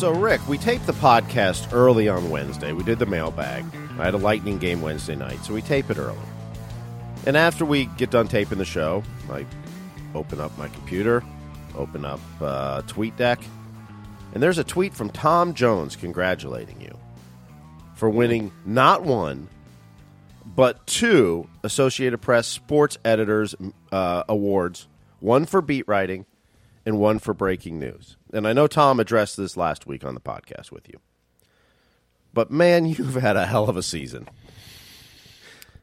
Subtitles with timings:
[0.00, 2.72] So, Rick, we taped the podcast early on Wednesday.
[2.72, 3.66] We did the mailbag.
[3.98, 6.16] I had a lightning game Wednesday night, so we tape it early.
[7.26, 9.44] And after we get done taping the show, I
[10.14, 11.22] open up my computer,
[11.76, 13.44] open up uh, TweetDeck,
[14.32, 16.96] and there's a tweet from Tom Jones congratulating you
[17.94, 19.50] for winning not one,
[20.46, 23.54] but two Associated Press Sports Editors
[23.92, 26.24] uh, Awards one for beat writing
[26.86, 28.16] and one for breaking news.
[28.32, 30.98] And I know Tom addressed this last week on the podcast with you.
[32.32, 34.28] But man, you've had a hell of a season.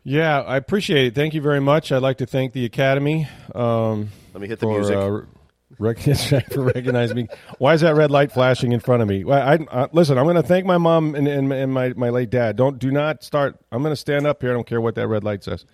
[0.04, 1.16] Yeah, I appreciate it.
[1.16, 1.92] Thank you very much.
[1.92, 3.28] I'd like to thank the Academy.
[3.54, 4.96] Um, Let me hit the for, music.
[4.96, 5.22] Uh,
[5.80, 6.00] rec-
[6.52, 7.28] for recognizing me.
[7.58, 9.26] Why is that red light flashing in front of me?
[9.26, 12.10] Well, I, uh, listen, I'm going to thank my mom and, and, and my, my
[12.10, 12.56] late dad.
[12.56, 13.58] Don't do not start.
[13.70, 14.52] I'm going to stand up here.
[14.52, 15.66] I don't care what that red light says.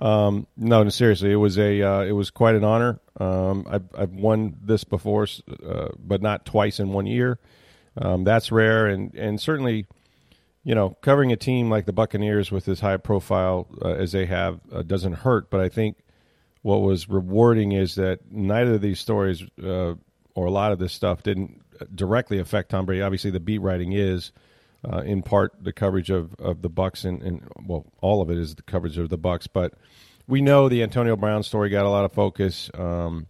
[0.00, 2.98] Um, no, no, seriously, it was a uh, it was quite an honor.
[3.18, 5.26] Um, I've I've won this before,
[5.64, 7.38] uh, but not twice in one year.
[7.98, 9.86] Um, that's rare, and and certainly,
[10.64, 14.24] you know, covering a team like the Buccaneers with as high profile uh, as they
[14.24, 15.50] have uh, doesn't hurt.
[15.50, 15.98] But I think
[16.62, 19.94] what was rewarding is that neither of these stories uh,
[20.34, 21.60] or a lot of this stuff didn't
[21.94, 23.02] directly affect Tom Brady.
[23.02, 24.32] Obviously, the beat writing is.
[24.82, 28.38] Uh, in part, the coverage of, of the Bucks and, and well, all of it
[28.38, 29.46] is the coverage of the Bucks.
[29.46, 29.74] But
[30.26, 32.70] we know the Antonio Brown story got a lot of focus.
[32.74, 33.26] Um,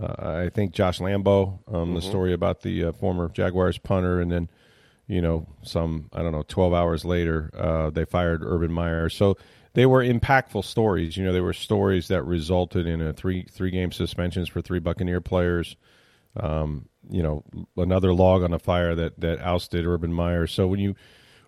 [0.00, 4.30] uh, I think Josh Lambo, um, the story about the uh, former Jaguars punter, and
[4.30, 4.48] then
[5.06, 9.08] you know some I don't know twelve hours later uh, they fired Urban Meyer.
[9.08, 9.36] So
[9.74, 11.16] they were impactful stories.
[11.16, 14.78] You know, they were stories that resulted in a three three game suspensions for three
[14.78, 15.76] Buccaneer players.
[16.36, 17.44] Um, you know,
[17.76, 20.46] another log on a fire that that ousted Urban Meyer.
[20.46, 20.94] So when you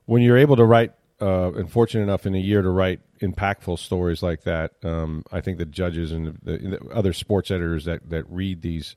[0.04, 3.78] when you're able to write uh, and fortunate enough in a year to write impactful
[3.78, 8.10] stories like that, um, I think the judges and the, the other sports editors that
[8.10, 8.96] that read these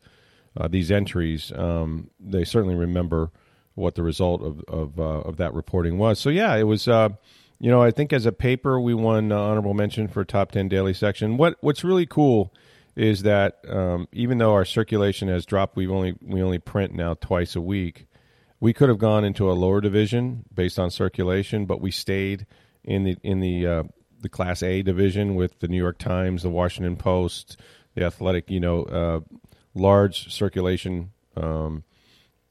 [0.58, 3.32] uh, these entries, um, they certainly remember
[3.76, 6.20] what the result of of, uh, of that reporting was.
[6.20, 6.88] So yeah, it was.
[6.88, 7.10] Uh,
[7.62, 10.94] you know, I think as a paper, we won honorable mention for top ten daily
[10.94, 11.36] section.
[11.36, 12.54] What What's really cool
[13.00, 17.14] is that um, even though our circulation has dropped, we only we only print now
[17.14, 18.08] twice a week.
[18.60, 22.46] We could have gone into a lower division based on circulation, but we stayed
[22.84, 23.84] in the in the uh,
[24.20, 27.56] the Class A division with the New York Times, the Washington Post,
[27.96, 28.52] the Athletic.
[28.52, 29.20] You know, uh,
[29.74, 31.12] large circulation.
[31.38, 31.86] Um,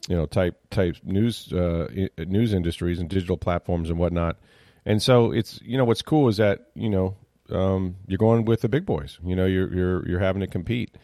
[0.09, 4.39] you know, type type news uh, news industries and digital platforms and whatnot.
[4.87, 7.17] And so it's you know what's cool is that you know
[7.51, 9.19] um, you're going with the big boys.
[9.25, 10.97] You know, you're you're you're having to compete,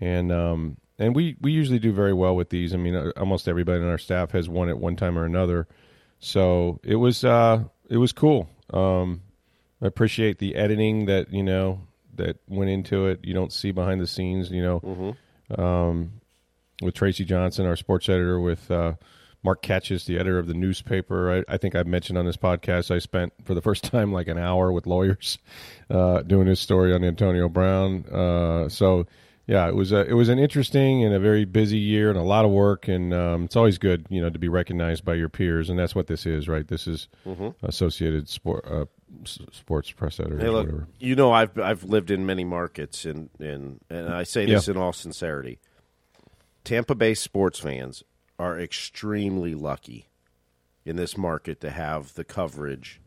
[0.00, 2.74] and um, and we we usually do very well with these.
[2.74, 5.68] I mean, uh, almost everybody on our staff has won at one time or another.
[6.18, 8.48] So it was uh, it was cool.
[8.72, 9.22] Um,
[9.80, 11.80] I appreciate the editing that you know
[12.14, 13.20] that went into it.
[13.24, 14.50] You don't see behind the scenes.
[14.50, 14.80] You know,
[15.58, 16.12] um,
[16.80, 18.94] with Tracy Johnson, our sports editor, with uh,
[19.44, 21.44] Mark Katches, the editor of the newspaper.
[21.48, 24.28] I, I think I've mentioned on this podcast I spent for the first time like
[24.28, 25.38] an hour with lawyers
[25.90, 28.04] uh, doing his story on Antonio Brown.
[28.06, 29.06] Uh, so
[29.48, 32.22] yeah, it was a, it was an interesting and a very busy year and a
[32.22, 35.28] lot of work, and um, it's always good you know to be recognized by your
[35.28, 36.68] peers, and that's what this is, right?
[36.68, 37.08] This is
[37.64, 38.84] Associated Sport uh,
[39.24, 40.38] S- Sports Press editor.
[40.38, 40.86] Hey, look, whatever.
[41.00, 44.74] you know I've I've lived in many markets, and and and I say this Yeah.
[44.74, 45.58] in all sincerity.
[46.62, 48.04] Tampa Bay sports fans
[48.42, 50.08] are extremely lucky
[50.84, 53.00] in this market to have the coverage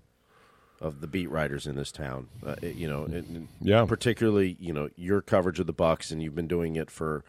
[0.80, 2.28] of the beat writers in this town.
[2.46, 3.86] Uh, it- you know, and- and Yeah.
[3.86, 7.24] particularly you know your coverage of the Bucks, and you've been doing it for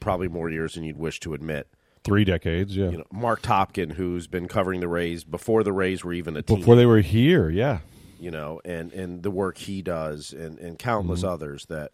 [0.00, 1.68] probably more years than you'd wish to admit.
[2.04, 2.88] Three decades, yeah.
[2.90, 6.42] You know, Mark Topkin, who's been covering the Rays before the Rays were even a
[6.42, 7.80] team Before they were here, yeah.
[8.18, 11.92] you know, and, and the work he does, and, and countless others that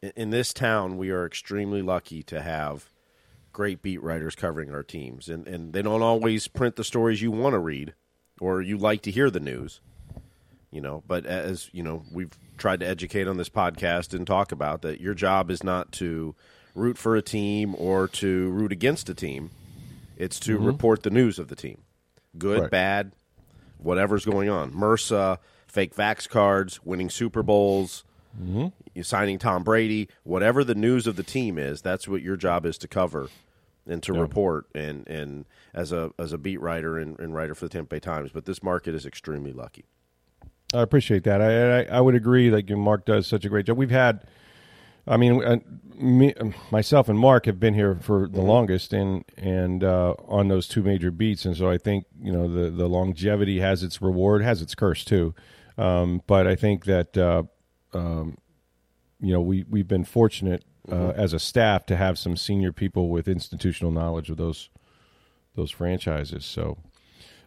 [0.00, 2.88] in, in this town we are extremely lucky to have
[3.58, 7.32] great beat writers covering our teams, and and they don't always print the stories you
[7.32, 7.92] want to read
[8.40, 9.80] or you like to hear the news,
[10.70, 11.02] you know.
[11.08, 15.00] But as you know, we've tried to educate on this podcast and talk about that
[15.00, 16.36] your job is not to
[16.76, 19.50] root for a team or to root against a team;
[20.16, 21.78] it's to report the news of the team,
[22.38, 22.70] good, Right.
[22.70, 23.12] bad,
[23.78, 24.70] whatever's going on.
[24.70, 28.04] MRSA, fake vax cards, winning Super Bowls,
[28.40, 29.00] Mm-hmm.
[29.02, 32.78] Signing Tom Brady, whatever the news of the team is, that's what your job is
[32.78, 33.28] to cover
[33.88, 34.20] and to yeah.
[34.20, 37.96] report and, and as a as a beat writer and, and, writer for the Tampa
[37.96, 38.30] Bay Times.
[38.32, 39.86] But this market is extremely lucky.
[40.74, 41.40] I appreciate that.
[41.40, 42.50] I, I, I would agree.
[42.50, 43.78] Like Mark does such a great job.
[43.78, 44.26] We've had
[45.08, 45.56] I mean, uh,
[45.96, 46.34] me,
[46.70, 50.82] myself and Mark have been here for the longest, and and uh, on those two
[50.82, 54.60] major beats, and so I think you know the the longevity has its reward, has
[54.60, 55.34] its curse too.
[55.78, 57.44] Um, but I think that uh,
[57.94, 58.36] um,
[59.18, 61.20] you know we we've been fortunate mm-hmm.
[61.20, 64.70] as a staff to have some senior people with institutional knowledge of those
[65.54, 66.44] those franchises.
[66.44, 66.78] So,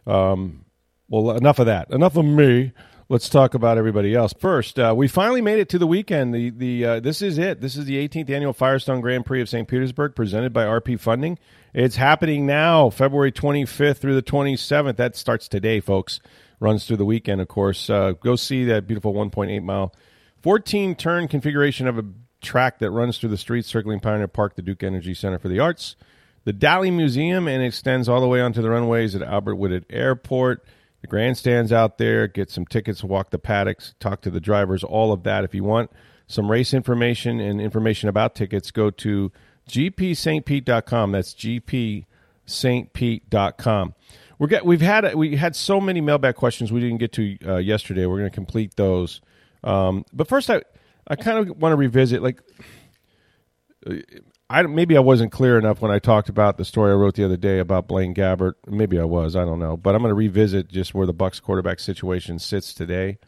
[0.06, 0.66] um,
[1.08, 1.90] well, enough of that.
[1.90, 2.72] Enough of me.
[3.08, 4.78] Let's talk about everybody else first.
[4.78, 6.34] Uh, we finally made it to the weekend.
[6.34, 7.60] The the uh, this is it.
[7.60, 9.68] This is the 18th annual Firestone Grand Prix of St.
[9.68, 11.38] Petersburg, presented by RP Funding.
[11.74, 14.96] It's happening now, February 25th through the 27th.
[14.96, 16.20] That starts today, folks.
[16.60, 17.90] Runs through the weekend, of course.
[17.90, 19.92] Uh, go see that beautiful 1.8 mile,
[20.42, 22.04] 14 turn configuration of a
[22.42, 25.60] track that runs through the streets circling Pioneer Park, the Duke Energy Center for the
[25.60, 25.96] Arts,
[26.44, 30.64] the Dali Museum, and extends all the way onto the runways at Albert Whitted Airport
[31.02, 35.12] the grandstands out there, get some tickets, walk the paddocks, talk to the drivers, all
[35.12, 35.44] of that.
[35.44, 35.90] If you want
[36.28, 39.30] some race information and information about tickets, go to
[39.68, 41.12] gpstpete.com.
[41.12, 42.06] That's gpstpete.com.
[44.38, 47.56] We're get, we've had we had so many mailbag questions we didn't get to uh,
[47.58, 48.06] yesterday.
[48.06, 49.20] We're going to complete those.
[49.64, 50.62] Um, but first, I
[51.06, 52.40] I kind of want to revisit like
[53.86, 53.94] uh,
[54.52, 57.24] I maybe I wasn't clear enough when I talked about the story I wrote the
[57.24, 58.54] other day about Blaine Gabbert.
[58.66, 59.34] Maybe I was.
[59.34, 59.78] I don't know.
[59.78, 63.18] But I'm going to revisit just where the Bucks quarterback situation sits today,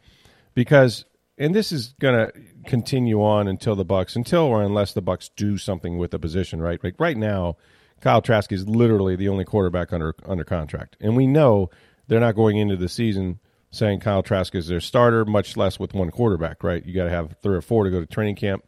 [0.55, 1.06] because
[1.38, 2.32] and this is going to
[2.67, 6.61] continue on until the Bucks, until or unless the Bucks do something with the position.
[6.61, 7.56] Right, like right now,
[8.03, 11.71] Kyle Trask is literally the only quarterback under under contract, and we know
[12.06, 13.41] they're not going into the season
[13.75, 16.62] saying Kyle Trask is their starter, much less with one quarterback.
[16.62, 18.65] Right, you got to have three or four to go to training camp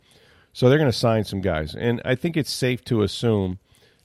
[0.57, 1.75] so they're going to sign some guys.
[1.75, 3.59] And I think it's safe to assume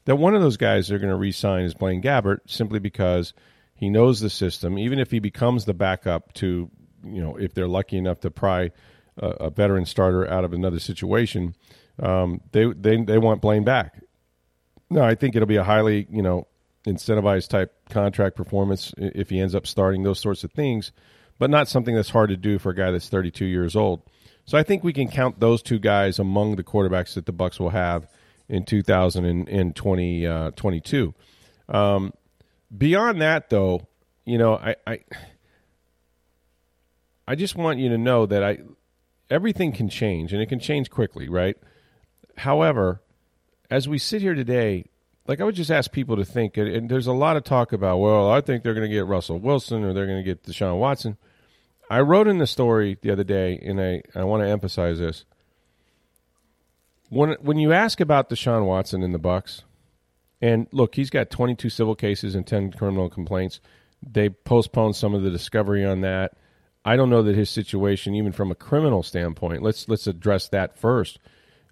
[0.03, 3.33] that one of those guys they're going to re sign is Blaine Gabbert simply because
[3.73, 4.77] he knows the system.
[4.77, 6.69] Even if he becomes the backup to,
[7.05, 8.71] you know, if they're lucky enough to pry
[9.15, 11.55] a, a veteran starter out of another situation,
[12.03, 14.03] um, they, they, they want Blaine back.
[14.89, 16.47] No, I think it'll be a highly, you know,
[16.85, 20.91] incentivized type contract performance if he ends up starting those sorts of things,
[21.39, 24.01] but not something that's hard to do for a guy that's 32 years old.
[24.45, 27.59] So I think we can count those two guys among the quarterbacks that the Bucks
[27.59, 28.07] will have
[28.49, 31.13] in 2022.
[31.69, 32.13] Uh, um,
[32.75, 33.87] beyond that, though,
[34.25, 34.99] you know, I, I
[37.27, 38.59] I just want you to know that I
[39.29, 41.55] everything can change and it can change quickly, right?
[42.37, 43.01] However,
[43.69, 44.90] as we sit here today,
[45.27, 47.97] like I would just ask people to think, and there's a lot of talk about,
[47.97, 50.79] well, I think they're going to get Russell Wilson or they're going to get Deshaun
[50.79, 51.17] Watson.
[51.89, 55.25] I wrote in the story the other day, and I, I want to emphasize this.
[57.09, 59.63] When when you ask about Deshaun Watson in the Bucks,
[60.41, 63.59] and look, he's got 22 civil cases and 10 criminal complaints.
[64.01, 66.33] They postponed some of the discovery on that.
[66.83, 70.77] I don't know that his situation, even from a criminal standpoint, let's let's address that
[70.77, 71.19] first.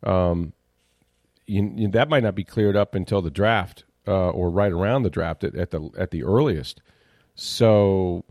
[0.03, 0.53] Um,
[1.49, 5.03] you, you, that might not be cleared up until the draft uh, or right around
[5.03, 6.81] the draft at, at the at the earliest.
[7.35, 8.25] So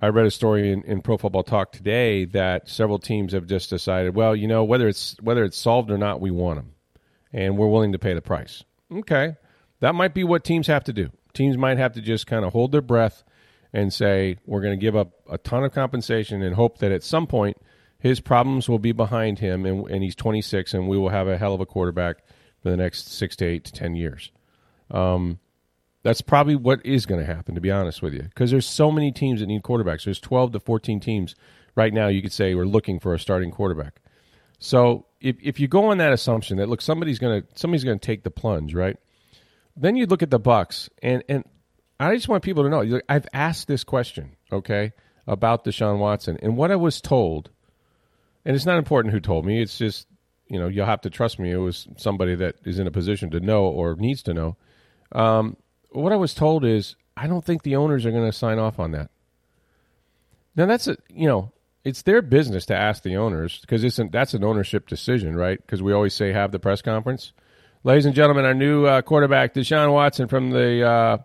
[0.00, 3.70] I read a story in, in Pro Football Talk today that several teams have just
[3.70, 6.72] decided, well, you know, whether it's whether it's solved or not, we want them,
[7.32, 8.64] and we're willing to pay the price.
[8.92, 9.36] Okay,
[9.80, 11.10] that might be what teams have to do.
[11.34, 13.24] Teams might have to just kind of hold their breath
[13.72, 17.02] and say, we're going to give up a ton of compensation and hope that at
[17.02, 17.56] some point
[18.02, 21.38] his problems will be behind him, and, and he's 26, and we will have a
[21.38, 22.16] hell of a quarterback
[22.60, 24.32] for the next six to eight to ten years.
[24.90, 25.38] Um,
[26.02, 28.90] that's probably what is going to happen, to be honest with you, because there's so
[28.90, 30.02] many teams that need quarterbacks.
[30.02, 31.36] There's 12 to 14 teams
[31.76, 32.08] right now.
[32.08, 34.00] You could say we're looking for a starting quarterback.
[34.58, 38.00] So if if you go on that assumption that look somebody's going to somebody's going
[38.00, 38.96] to take the plunge, right?
[39.76, 41.44] Then you look at the Bucks, and and
[42.00, 43.00] I just want people to know.
[43.08, 44.92] I've asked this question, okay,
[45.28, 47.50] about Deshaun Watson, and what I was told,
[48.44, 49.60] and it's not important who told me.
[49.60, 50.06] It's just
[50.48, 51.50] you know you'll have to trust me.
[51.50, 54.56] It was somebody that is in a position to know or needs to know.
[55.12, 55.56] Um,
[55.90, 58.78] what I was told is I don't think the owners are going to sign off
[58.78, 59.10] on that.
[60.56, 61.52] Now that's a you know
[61.84, 65.58] it's their business to ask the owners because it's an, that's an ownership decision, right?
[65.60, 67.32] Because we always say have the press conference.
[67.84, 71.18] Ladies and gentlemen, our new uh, quarterback Deshaun Watson from the uh,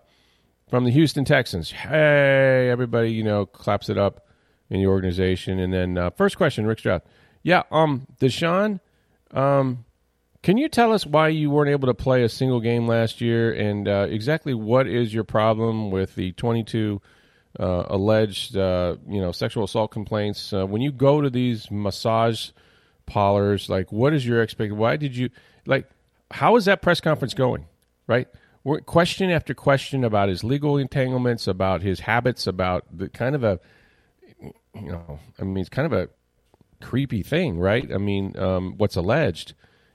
[0.69, 1.71] from the Houston Texans.
[1.71, 4.26] Hey, everybody, you know, claps it up
[4.69, 5.59] in the organization.
[5.59, 7.01] And then uh, first question, Rick Stroud.
[7.43, 8.79] Yeah, um, Deshaun,
[9.31, 9.85] um,
[10.43, 13.51] can you tell us why you weren't able to play a single game last year,
[13.51, 17.01] and uh, exactly what is your problem with the 22
[17.59, 20.53] uh, alleged, uh, you know, sexual assault complaints?
[20.53, 22.49] Uh, when you go to these massage
[23.05, 24.77] parlors, Like, what is your expectation?
[24.77, 25.29] Why did you
[25.65, 25.89] like?
[26.31, 27.65] How is that press conference going?
[28.05, 28.27] Right,
[28.85, 33.59] question after question about his legal entanglements, about his habits, about the kind of a,
[34.41, 36.09] you know, I mean, it's kind of a
[36.81, 37.91] creepy thing, right?
[37.91, 39.53] I mean, um, what's alleged,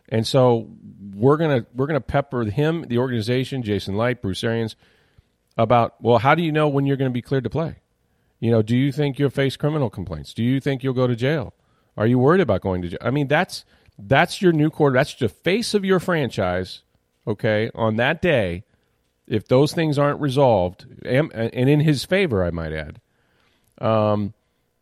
[0.08, 0.68] and so
[1.14, 4.76] we're gonna we're gonna pepper him, the organization, Jason Licht, Bruce Arians,
[5.56, 7.76] about well, how do you know when you're going to be cleared to play?
[8.40, 10.34] You know, do you think you'll face criminal complaints?
[10.34, 11.54] Do you think you'll go to jail?
[11.96, 12.98] Are you worried about going to jail?
[13.00, 13.64] I mean, that's
[13.98, 14.94] that's your new quarter.
[14.94, 16.82] That's the face of your franchise.
[17.26, 18.64] Okay, on that day,
[19.28, 23.00] if those things aren't resolved, and, and in his favor, I might add,
[23.82, 24.32] um,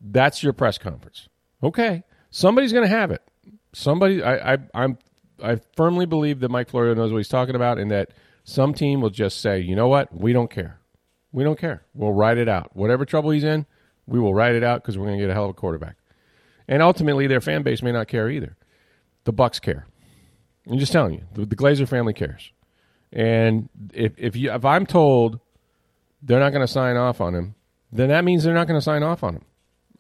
[0.00, 1.28] that's your press conference.
[1.62, 3.22] Okay, somebody's going to have it.
[3.72, 4.98] Somebody, I, I, I'm,
[5.42, 8.10] I firmly believe that Mike Florio knows what he's talking about, and that
[8.44, 10.80] some team will just say, you know what, we don't care,
[11.32, 11.84] we don't care.
[11.94, 12.74] We'll ride it out.
[12.74, 13.66] Whatever trouble he's in,
[14.06, 15.96] we will ride it out because we're going to get a hell of a quarterback.
[16.66, 18.56] And ultimately, their fan base may not care either.
[19.24, 19.86] The Bucks care.
[20.68, 22.52] I'm just telling you, the, the Glazer family cares.
[23.12, 25.40] And if if you if I'm told
[26.22, 27.54] they're not going to sign off on him,
[27.92, 29.44] then that means they're not going to sign off on him.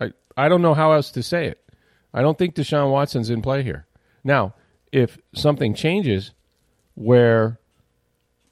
[0.00, 1.60] I I don't know how else to say it.
[2.12, 3.86] I don't think Deshaun Watson's in play here.
[4.24, 4.54] Now,
[4.92, 6.32] if something changes
[6.94, 7.58] where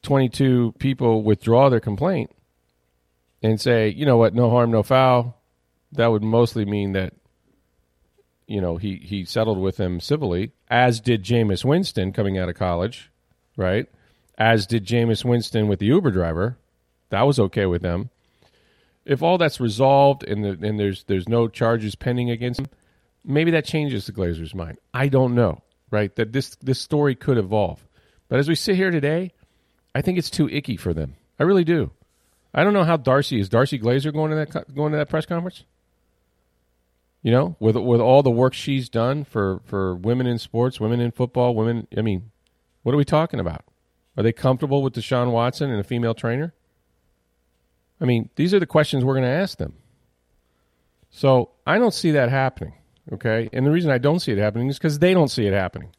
[0.02, 2.30] 22 people withdraw their complaint
[3.42, 5.40] and say, you know what, no harm, no foul,
[5.92, 7.14] that would mostly mean that
[8.46, 12.56] you know he he settled with him civilly, as did Jameis Winston coming out of
[12.56, 13.10] college,
[13.56, 13.86] right?
[14.36, 16.58] As did Jameis Winston with the Uber driver.
[17.10, 18.10] That was okay with them.
[19.08, 22.66] If all that's resolved and the, and there's there's no charges pending against him,
[23.24, 24.78] maybe that changes the Glazers' mind.
[24.92, 26.14] I don't know, right?
[26.16, 27.86] That this this story could evolve.
[28.28, 29.32] But as we sit here today,
[29.94, 31.16] I think it's too icky for them.
[31.40, 31.90] I really do.
[32.52, 33.48] I don't know how Darcie is.
[33.48, 35.64] Darcie Glazer going to that going to that press conference?
[37.22, 41.00] You know, with with all the work she's done for for women in sports, women
[41.00, 41.86] in football, women.
[41.96, 42.30] I mean,
[42.82, 43.64] what are we talking about?
[44.18, 46.52] Are they comfortable with Deshaun Watson and a female trainer?
[48.00, 49.74] I mean, these are the questions we're going to ask them.
[51.10, 52.74] So I don't see that happening.
[53.10, 55.54] Okay, and the reason I don't see it happening is because they don't see it
[55.54, 55.90] happening.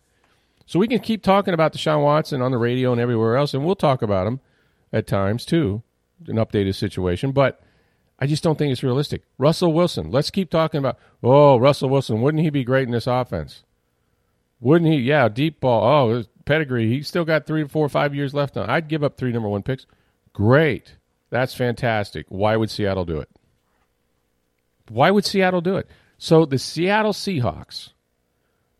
[0.67, 3.65] So we can keep talking about Deshaun Watson on the radio and everywhere else, and
[3.65, 4.39] we'll talk about him
[4.93, 5.81] at times too,
[6.27, 7.31] and update his situation.
[7.31, 7.63] But
[8.19, 9.23] I just don't think it's realistic.
[9.39, 13.07] Russell Wilson, let's keep talking about, oh, Russell Wilson, wouldn't he be great in this
[13.07, 13.63] offense?
[14.59, 14.97] Wouldn't he?
[14.97, 16.11] Yeah, deep ball.
[16.11, 16.87] Oh, pedigree.
[16.87, 18.69] He's still got three, four, five years left on.
[18.69, 19.87] I'd give up three number one picks.
[20.33, 20.95] Great.
[21.29, 22.25] That's fantastic.
[22.29, 23.29] Why would Seattle do it?
[24.89, 25.87] Why would Seattle do it?
[26.17, 27.91] So the Seattle Seahawks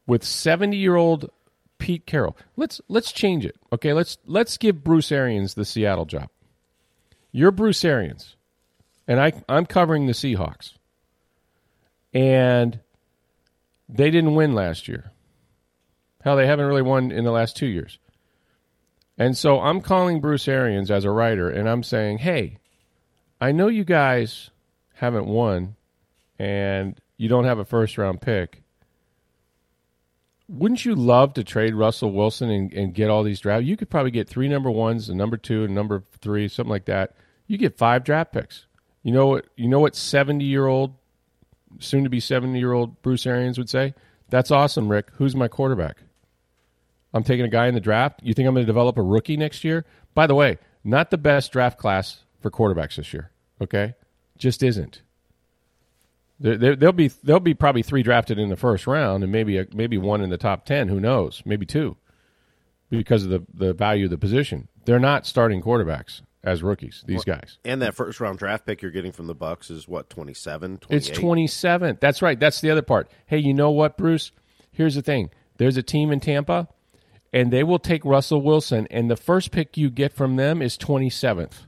[0.07, 1.29] with 70-year-old
[1.77, 2.35] Pete Carroll.
[2.57, 3.55] Let's let's change it.
[3.71, 6.29] Okay, let's let's give Bruce Arians the Seattle job.
[7.31, 8.35] You're Bruce Arians
[9.09, 10.73] and I, I'm covering the Seahawks.
[12.13, 12.79] And
[13.89, 15.11] they didn't win last year.
[16.23, 17.97] Hell, they haven't really won in the last two years.
[19.19, 22.57] And so I'm calling Bruce Arians as a writer, and I'm saying, hey,
[23.41, 24.49] I know you guys
[24.93, 25.75] haven't won
[26.39, 28.63] and you don't have a first round pick.
[30.47, 33.65] Wouldn't you love to trade Russell Wilson and, and get all these draft?
[33.65, 36.85] You could probably get three number ones, a number two, and number three, something like
[36.85, 37.13] that.
[37.45, 38.65] You get five draft picks.
[39.03, 39.45] You know what?
[39.55, 39.95] You know what?
[39.95, 40.95] Seventy year old,
[41.79, 43.93] soon to be seventy year old Bruce Arians would say.
[44.29, 45.09] That's awesome, Rick.
[45.13, 45.97] Who's my quarterback?
[47.13, 48.21] I'm taking a guy in the draft.
[48.23, 49.85] You think I'm going to develop a rookie next year?
[50.13, 53.31] By the way, not the best draft class for quarterbacks this year.
[53.61, 53.95] Okay,
[54.37, 55.01] just isn't.
[56.39, 59.67] There, will be there'll be probably three drafted in the first round, and maybe a,
[59.73, 60.87] maybe one in the top ten.
[60.87, 61.41] Who knows?
[61.45, 61.97] Maybe two,
[62.89, 64.69] because of the the value of the position.
[64.85, 67.03] They're not starting quarterbacks as rookies.
[67.05, 70.09] These guys and that first round draft pick you're getting from the Bucks is what
[70.09, 71.97] 27, It's 27.
[71.99, 72.39] That's right.
[72.39, 73.11] That's the other part.
[73.25, 74.31] Hey, you know what, Bruce?
[74.71, 75.31] Here's the thing.
[75.57, 76.69] There's a team in Tampa,
[77.31, 80.77] and they will take Russell Wilson, and the first pick you get from them is
[80.77, 81.65] 27th.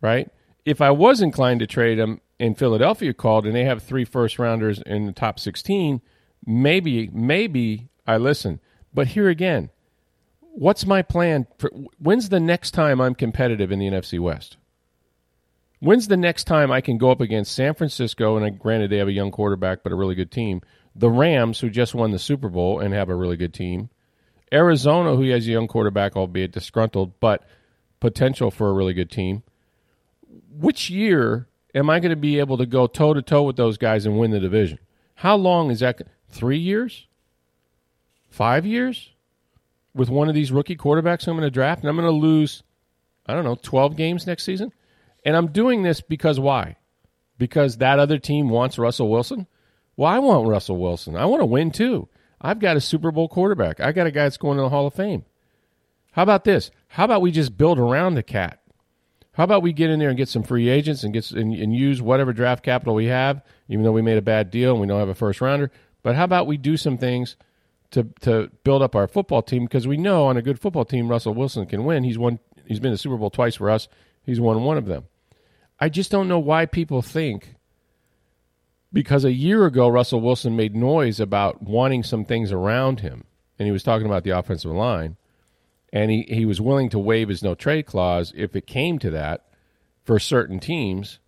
[0.00, 0.30] Right?
[0.64, 4.36] If I was inclined to trade him, and Philadelphia called, and they have three first
[4.36, 6.00] rounders in the top 16,
[6.44, 8.58] maybe maybe I listen.
[8.92, 9.70] But here again,
[10.40, 11.46] what's my plan?
[11.58, 11.70] For,
[12.00, 14.56] when's the next time I'm competitive in the NFC West?
[15.78, 18.36] When's the next time I can go up against San Francisco?
[18.36, 20.62] And granted, they have a young quarterback, but a really good team.
[20.96, 23.88] The Rams, who just won the Super Bowl and have a really good team.
[24.52, 27.46] Arizona, who has a young quarterback, albeit disgruntled, but
[28.00, 29.42] potential for a really good team.
[30.50, 33.78] Which year am I going to be able to go toe to toe with those
[33.78, 34.78] guys and win the division?
[35.16, 36.02] How long is that?
[36.28, 37.06] Three years?
[38.30, 39.12] Five years?
[39.94, 42.62] with one of these rookie quarterbacks I'm going to draft, and I'm going to lose,
[43.26, 44.72] I don't know, 12 games next season.
[45.24, 46.76] And I'm doing this because why?
[47.38, 49.46] Because that other team wants Russell Wilson?
[49.96, 51.16] Well, I want Russell Wilson.
[51.16, 52.08] I want to win too.
[52.42, 53.80] I've got a Super Bowl quarterback.
[53.80, 55.24] I got a guy that's going to the Hall of Fame.
[56.12, 56.70] How about this?
[56.88, 58.58] How about we just build around the cat?
[59.34, 61.74] How about we get in there and get some free agents and get and, and
[61.74, 64.86] use whatever draft capital we have, even though we made a bad deal and we
[64.86, 65.70] don't have a first rounder.
[66.02, 67.36] But how about we do some things
[67.92, 71.08] to to build up our football team because we know on a good football team
[71.08, 72.04] Russell Wilson can win.
[72.04, 72.40] He's won.
[72.66, 73.88] He's been to the Super Bowl twice for us.
[74.22, 75.04] He's won one of them.
[75.80, 77.54] I just don't know why people think
[78.92, 83.24] because a year ago Russell Wilson made noise about wanting some things around him,
[83.58, 85.16] and he was talking about the offensive line,
[85.92, 89.10] and he, he was willing to waive his no trade clause if it came to
[89.10, 89.46] that
[90.04, 91.18] for certain teams,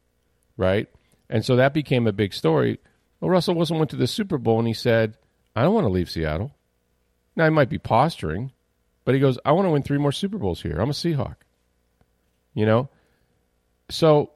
[0.57, 0.89] right?
[1.29, 2.79] And so that became a big story.
[3.21, 5.17] Well, Russell Wilson went to the Super Bowl and he said,
[5.57, 6.55] I don't want to leave Seattle.
[7.37, 8.53] Now, he might be posturing,
[9.05, 10.79] but he goes, I want to win three more Super Bowls here.
[10.79, 11.37] I'm a Seahawk.
[12.55, 12.89] You know?
[13.89, 14.31] So,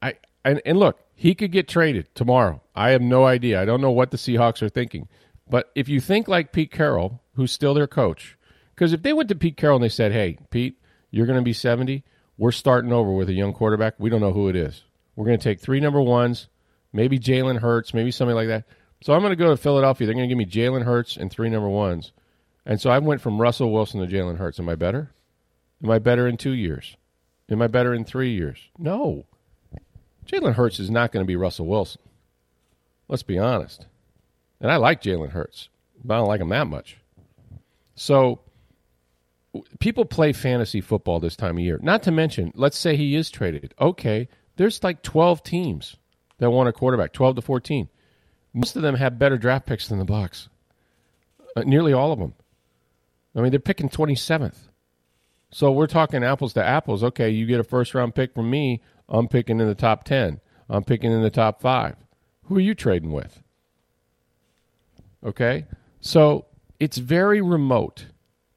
[0.00, 2.62] I, and, and look, he could get traded tomorrow.
[2.76, 3.60] I have no idea.
[3.60, 5.08] I don't know what the Seahawks are thinking.
[5.50, 8.38] But if you think like Pete Carroll, who's still their coach,
[8.72, 11.44] because if they went to Pete Carroll and they said, hey, Pete, you're going to
[11.44, 12.04] be 70,
[12.36, 13.94] we're starting over with a young quarterback.
[13.98, 14.84] We don't know who it is.
[15.16, 16.46] We're going to take three number ones,
[16.92, 18.62] maybe Jalen Hurts, maybe something like that.
[19.02, 20.06] So I'm going to go to Philadelphia.
[20.06, 22.12] They're going to give me Jalen Hurts and three number ones.
[22.64, 24.60] And so I went from Russell Wilson to Jalen Hurts.
[24.60, 25.10] Am I better?
[25.82, 26.96] Am I better in two years?
[27.50, 28.58] Am I better in three years?
[28.78, 29.26] No.
[30.28, 32.02] Jalen Hurts is not going to be Russell Wilson.
[33.08, 33.86] Let's be honest.
[34.60, 35.68] And I like Jalen Hurts,
[36.04, 36.98] but I don't like him that much.
[37.94, 38.40] So
[39.78, 41.78] people play fantasy football this time of year.
[41.82, 43.74] Not to mention, let's say he is traded.
[43.80, 45.96] Okay, there's like 12 teams
[46.38, 47.88] that want a quarterback, 12 to 14.
[48.52, 50.48] Most of them have better draft picks than the Bucks.
[51.56, 52.34] Uh, nearly all of them.
[53.34, 54.56] I mean, they're picking 27th.
[55.50, 57.02] So we're talking apples to apples.
[57.02, 58.82] Okay, you get a first round pick from me.
[59.08, 60.40] I'm picking in the top 10.
[60.68, 61.96] I'm picking in the top five.
[62.44, 63.42] Who are you trading with?
[65.24, 65.66] Okay?
[66.00, 66.46] So
[66.78, 68.06] it's very remote.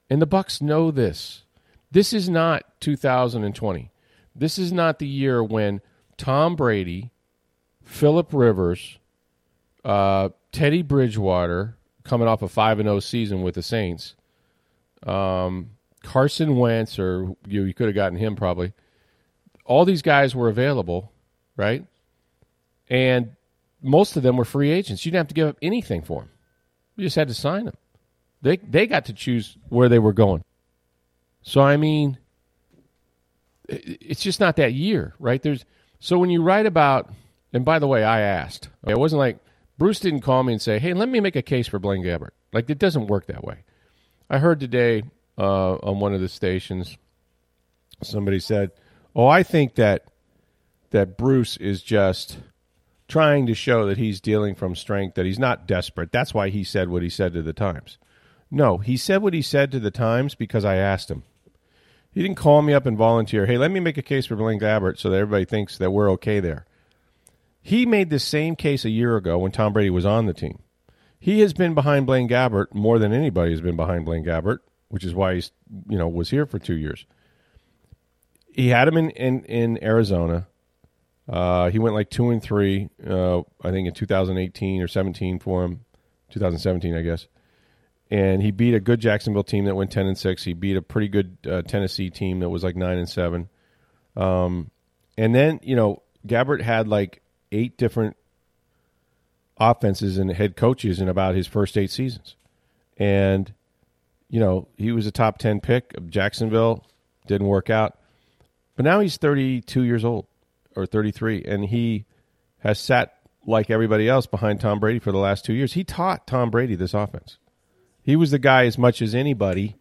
[0.09, 1.43] And the Bucks know this.
[1.89, 3.91] This is not 2020.
[4.35, 5.81] This is not the year when
[6.17, 7.11] Tom Brady,
[7.83, 8.97] Philip Rivers,
[9.83, 14.15] uh, Teddy Bridgewater, coming off a five and zero season with the Saints,
[15.03, 15.71] um,
[16.03, 18.73] Carson Wentz, or you, you could have gotten him probably.
[19.71, 21.13] All these guys were available,
[21.55, 21.85] right?
[22.89, 23.37] And
[23.81, 25.05] most of them were free agents.
[25.05, 26.29] You didn't have to give up anything for them.
[26.97, 27.77] You just had to sign them.
[28.41, 30.43] They they got to choose where they were going.
[31.41, 32.17] So I mean,
[33.69, 35.41] it's just not that year, right?
[35.41, 35.63] There's
[36.01, 37.09] so when you write about,
[37.53, 38.67] and by the way, I asked.
[38.85, 39.37] It wasn't like
[39.77, 42.31] Bruce didn't call me and say, "Hey, let me make a case for Blaine Gabbert."
[42.51, 43.63] Like it doesn't work that way.
[44.29, 45.03] I heard today
[45.37, 46.97] uh, on one of the stations,
[48.03, 48.71] somebody said,
[49.15, 50.05] "Oh, I think that
[50.91, 52.37] that Bruce is just."
[53.07, 56.13] trying to show that he's dealing from strength, that he's not desperate.
[56.13, 57.97] That's why he said what he said to the Times.
[58.49, 61.23] No, he said what he said to the Times because I asked him.
[62.13, 64.59] He didn't call me up and volunteer, hey, let me make a case for Blaine
[64.59, 66.65] Gabbert so that everybody thinks that we're okay there.
[67.61, 70.59] He made the same case a year ago when Tom Brady was on the team.
[71.19, 75.03] He has been behind Blaine Gabbert more than anybody has been behind Blaine Gabbert, which
[75.03, 75.51] is why he's
[75.87, 77.05] you know was here for two years.
[78.53, 80.47] He had him in, in, in Arizona.
[81.27, 85.63] Uh, he went like two and three, uh, I think in 2018 or 17 for
[85.63, 85.85] him,
[86.31, 87.27] 2017, I guess.
[88.09, 90.43] And he beat a good Jacksonville team that went 10 and six.
[90.43, 93.47] He beat a pretty good uh, Tennessee team that was like nine and seven.
[94.17, 94.69] Um,
[95.17, 98.15] and then you know Gabbert had like eight different
[99.57, 102.35] offenses and head coaches in about his first eight seasons,
[102.97, 103.53] and
[104.29, 106.85] you know he was a top 10 pick of Jacksonville.
[107.27, 107.97] Didn't work out,
[108.75, 110.27] but now he's 32 years old
[110.75, 112.05] or 33, and he
[112.59, 113.13] has sat
[113.45, 115.73] like everybody else behind Tom Brady for the last two years.
[115.73, 117.37] He taught Tom Brady this offense.
[118.03, 119.75] He was the guy as much as anybody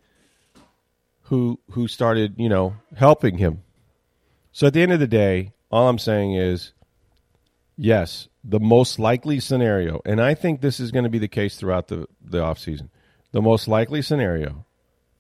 [1.25, 3.63] who who started, you know, helping him.
[4.53, 6.73] So at the end of the day, all I'm saying is
[7.77, 11.57] yes, the most likely scenario, and I think this is going to be the case
[11.57, 12.91] throughout the, the offseason.
[13.33, 14.67] The most likely scenario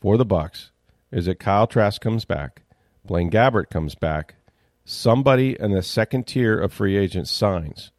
[0.00, 0.70] for the Bucks
[1.11, 2.62] is that Kyle Trask comes back,
[3.11, 4.37] Blaine Gabbert comes back,
[4.85, 7.90] somebody in the second tier of free agents signs,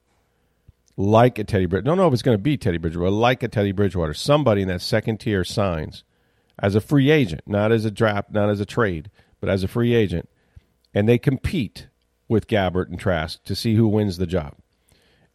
[0.96, 1.86] like a Teddy Bridgewater.
[1.86, 4.14] Don't know if it's going to be Teddy Bridgewater, like a Teddy Bridgewater.
[4.14, 6.06] Somebody in that second tier signs
[6.60, 9.68] as a free agent, not as a draft, not as a trade, but as a
[9.68, 10.30] free agent,
[10.94, 11.90] and they compete
[12.30, 14.56] with Gabbert and Trask to see who wins the job.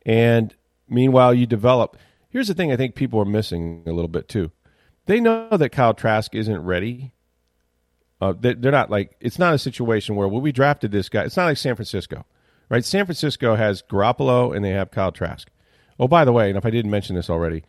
[0.07, 0.55] And
[0.89, 1.99] meanwhile, you develop.
[2.31, 4.53] Here's the thing: I think people are missing a little bit too.
[5.05, 7.13] They know that Kyle Trask isn't ready
[8.21, 11.25] uh, they're not like it's not a situation where well we drafted this guy.
[11.25, 12.25] It's not like San Francisco,
[12.69, 12.85] right?
[12.85, 15.49] San Francisco has Garoppolo and they have Kyle Trask.
[15.99, 17.65] Oh, by the way, and if I didn't mention this already,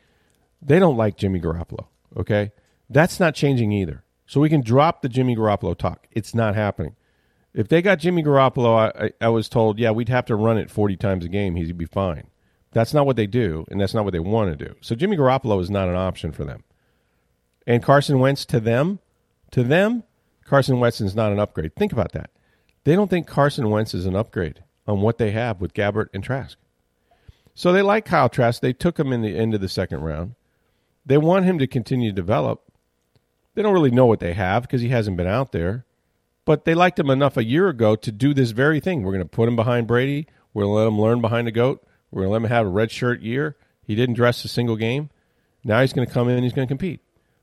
[0.61, 1.87] they don't like Jimmy Garoppolo.
[2.15, 2.51] Okay,
[2.89, 4.03] that's not changing either.
[4.25, 6.07] So we can drop the Jimmy Garoppolo talk.
[6.11, 6.95] It's not happening.
[7.53, 10.57] If they got Jimmy Garoppolo, I, I, I was told, yeah, we'd have to run
[10.57, 11.55] it 40 times a game.
[11.55, 12.27] He'd be fine.
[12.71, 14.75] That's not what they do, and that's not what they want to do.
[14.81, 16.63] So Jimmy Garoppolo is not an option for them.
[17.65, 18.99] And Carson Wentz to them,
[19.51, 20.03] to them,
[20.47, 21.75] Carson Wentz is not an upgrade.
[21.75, 22.29] Think about that.
[22.85, 26.23] They don't think Carson Wentz is an upgrade on what they have with Gabbert and
[26.23, 26.57] Trask.
[27.53, 28.61] So they like Kyle Trask.
[28.61, 30.35] They took him in the end of the second round.
[31.05, 32.63] They want him to continue to develop.
[33.55, 35.85] They don't really know what they have because he hasn't been out there.
[36.45, 39.03] But they liked him enough a year ago to do this very thing.
[39.03, 40.27] We're going to put him behind Brady.
[40.53, 41.85] We're going to let him learn behind the GOAT.
[42.09, 43.57] We're going to let him have a red shirt year.
[43.83, 45.09] He didn't dress a single game.
[45.63, 47.01] Now he's going to come in and he's going to compete.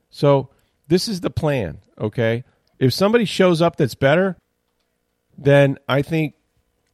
[0.09, 0.49] So
[0.89, 2.45] this is the plan, okay?
[2.79, 4.37] If somebody shows up that's better,
[5.37, 6.35] then I think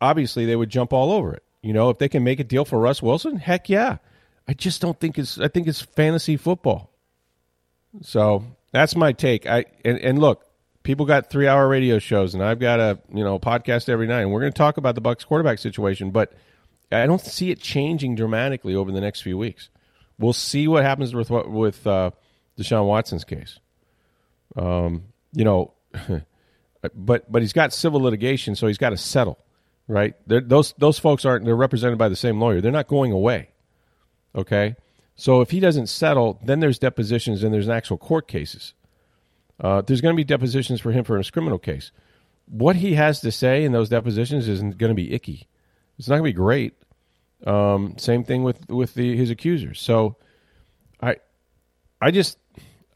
[0.01, 1.43] obviously they would jump all over it.
[1.63, 3.99] You know, if they can make a deal for Russ Wilson, heck yeah.
[4.49, 6.91] I just don't think it's I think it's fantasy football.
[8.03, 9.47] So that's my take.
[9.47, 10.45] I and, and look,
[10.83, 14.23] people got three hour radio shows and I've got a you know podcast every night
[14.23, 16.33] and we're gonna talk about the Bucks quarterback situation, but
[16.91, 19.69] I don't see it changing dramatically over the next few weeks.
[20.19, 22.11] We'll see what happens with with uh,
[22.59, 23.59] Deshaun Watson's case.
[24.57, 25.75] Um, you know,
[26.95, 29.39] but but he's got civil litigation, so he's got to settle,
[29.87, 30.15] right?
[30.27, 32.61] They're, those those folks aren't they're represented by the same lawyer.
[32.61, 33.51] They're not going away.
[34.35, 34.77] Okay,
[35.17, 38.75] so if he doesn't settle, then there's depositions and there's an actual court cases.
[39.59, 41.93] Uh, there's going to be depositions for him for his criminal case.
[42.47, 45.47] What he has to say in those depositions isn't going to be icky.
[45.99, 46.75] It's not going to be great.
[47.47, 49.81] Um, same thing with with the, his accusers.
[49.81, 50.17] So,
[51.03, 51.17] I,
[52.01, 52.39] I just,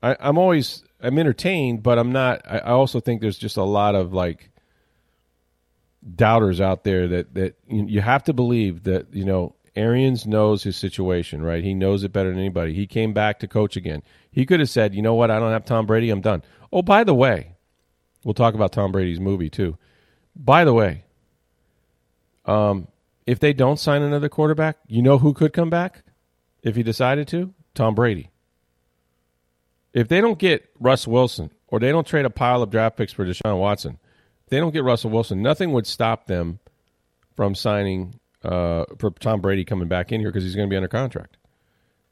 [0.03, 2.43] I, I'm always I'm entertained, but I'm not.
[2.47, 4.51] I, I also think there's just a lot of like
[6.15, 10.63] doubters out there that that you, you have to believe that you know Arians knows
[10.63, 11.65] his situation, right?
[11.65, 12.75] He knows it better than anybody.
[12.75, 14.03] He came back to coach again.
[14.31, 15.31] He could have said, "You know what?
[15.31, 16.11] I don't have Tom Brady.
[16.11, 17.55] I'm done." Oh, by the way,
[18.25, 19.77] we'll talk about Tom Brady's movie too.
[20.37, 21.05] By the way,
[22.45, 22.89] um,
[23.27, 26.03] if they don't sign another quarterback, you know who could come back
[26.63, 27.55] if he decided to?
[27.75, 28.31] Tom Brady.
[29.95, 33.13] If they don't get Russ Wilson or they don't trade a pile of draft picks
[33.13, 33.99] for Deshaun Watson,
[34.45, 36.59] if they don't get Russell Wilson, nothing would stop them
[37.35, 40.77] from signing uh, for Tom Brady coming back in here because he's going to be
[40.77, 41.37] under contract,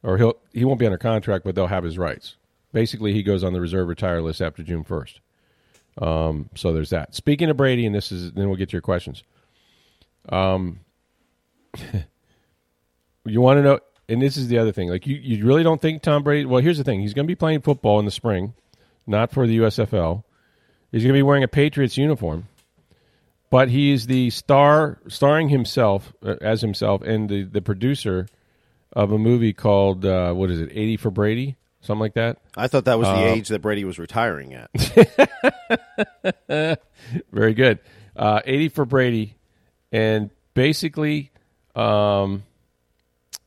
[0.03, 2.37] or he'll he won't be under contract, but they'll have his rights.
[2.73, 5.21] Basically, he goes on the reserve retire list after June first.
[5.99, 7.14] Um, so there's that.
[7.14, 9.23] Speaking of Brady, and this is then we'll get to your questions.
[10.29, 10.81] Um,
[13.27, 13.81] you want to know
[14.12, 14.88] and this is the other thing.
[14.88, 16.44] Like you, you really don't think Tom Brady?
[16.44, 18.55] Well, here's the thing: he's going to be playing football in the spring,
[19.07, 20.22] not for the USFL.
[20.90, 22.48] He's going to be wearing a Patriots uniform,
[23.51, 28.29] but he's the star, starring himself uh, as himself, and the the producer
[28.92, 30.68] of a movie called uh, what is it?
[30.72, 32.38] Eighty for Brady, something like that.
[32.55, 34.70] I thought that was the uh, age that Brady was retiring at.
[37.33, 37.79] Very good.
[38.14, 39.37] Uh, Eighty for Brady,
[39.90, 41.31] and basically.
[41.75, 42.42] Um,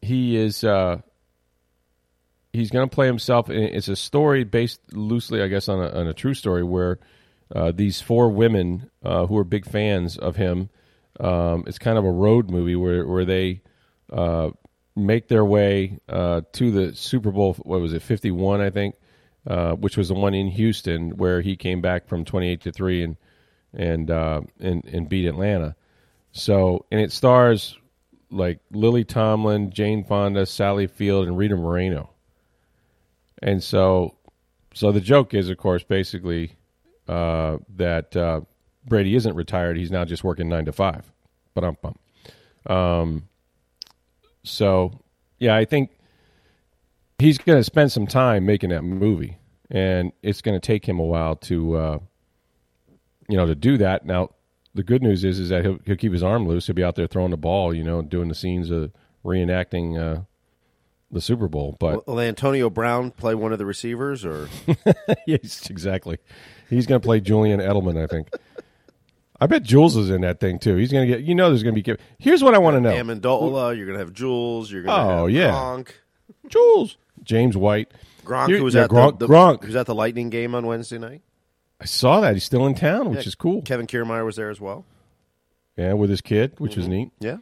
[0.06, 1.02] he is uh,
[2.54, 3.50] he's going to play himself.
[3.50, 7.00] It's a story based loosely, I guess, on a, on a true story where
[7.54, 10.70] uh, these four women uh, who are big fans of him.
[11.20, 13.62] Um, it's kind of a road movie where where they
[14.12, 14.50] uh,
[14.96, 17.54] make their way uh, to the Super Bowl.
[17.64, 18.62] What was it, fifty one?
[18.62, 18.96] I think,
[19.48, 22.72] uh, which was the one in Houston where he came back from twenty eight to
[22.72, 23.18] three and
[23.74, 25.76] and and and beat Atlanta.
[26.34, 27.78] So and it stars
[28.36, 32.10] like Lily Tomlin, Jane Fonda, Sally Field, and Rita Moreno.
[33.42, 34.16] And so,
[34.74, 36.54] so the joke is, of course, basically
[37.08, 38.42] uh, that uh,
[38.86, 41.12] Brady isn't retired; he's now just working nine to five.
[41.54, 43.28] But um, um,
[44.44, 45.00] so
[45.40, 45.92] yeah, I think
[47.20, 49.38] he's going to spend some time making that movie,
[49.70, 52.00] and it's going to take him a while to, uh,
[53.30, 54.06] you know, to do that.
[54.06, 54.30] Now,
[54.76, 56.68] the good news is is that he'll, he'll keep his arm loose.
[56.68, 58.92] He'll be out there throwing the ball, you know, doing the scenes of
[59.24, 60.22] reenacting uh,
[61.12, 61.76] the Super Bowl.
[61.80, 64.50] But will Antonio Brown play one of the receivers, or
[65.28, 66.18] yes, exactly.
[66.70, 68.30] He's going to play Julian Edelman, I think.
[69.40, 70.76] I bet Jules is in that thing too.
[70.76, 71.26] He's going to get.
[71.26, 71.98] You know, there's going to be.
[72.20, 72.94] Here's what I want to know.
[72.94, 73.76] Amendola.
[73.76, 74.72] You're going to have Jules.
[74.72, 75.52] You're going to oh, have yeah.
[75.52, 75.90] Gronk.
[76.48, 76.98] Jules.
[77.24, 77.92] James White.
[78.24, 79.62] Gronk, Here, who was yeah, at Gronk, the, the, Gronk.
[79.62, 81.22] Who was at the Lightning game on Wednesday night.
[81.86, 83.62] I saw that he's still in town, which yeah, is cool.
[83.62, 84.86] Kevin Kiermaier was there as well.
[85.78, 86.82] Yeah, with his kid, which mm-hmm.
[86.82, 87.12] was neat.
[87.20, 87.38] Yeah,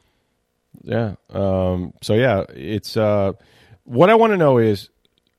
[0.82, 1.16] yeah.
[1.30, 3.32] Um, so yeah, it's uh,
[3.86, 4.90] what I want to know is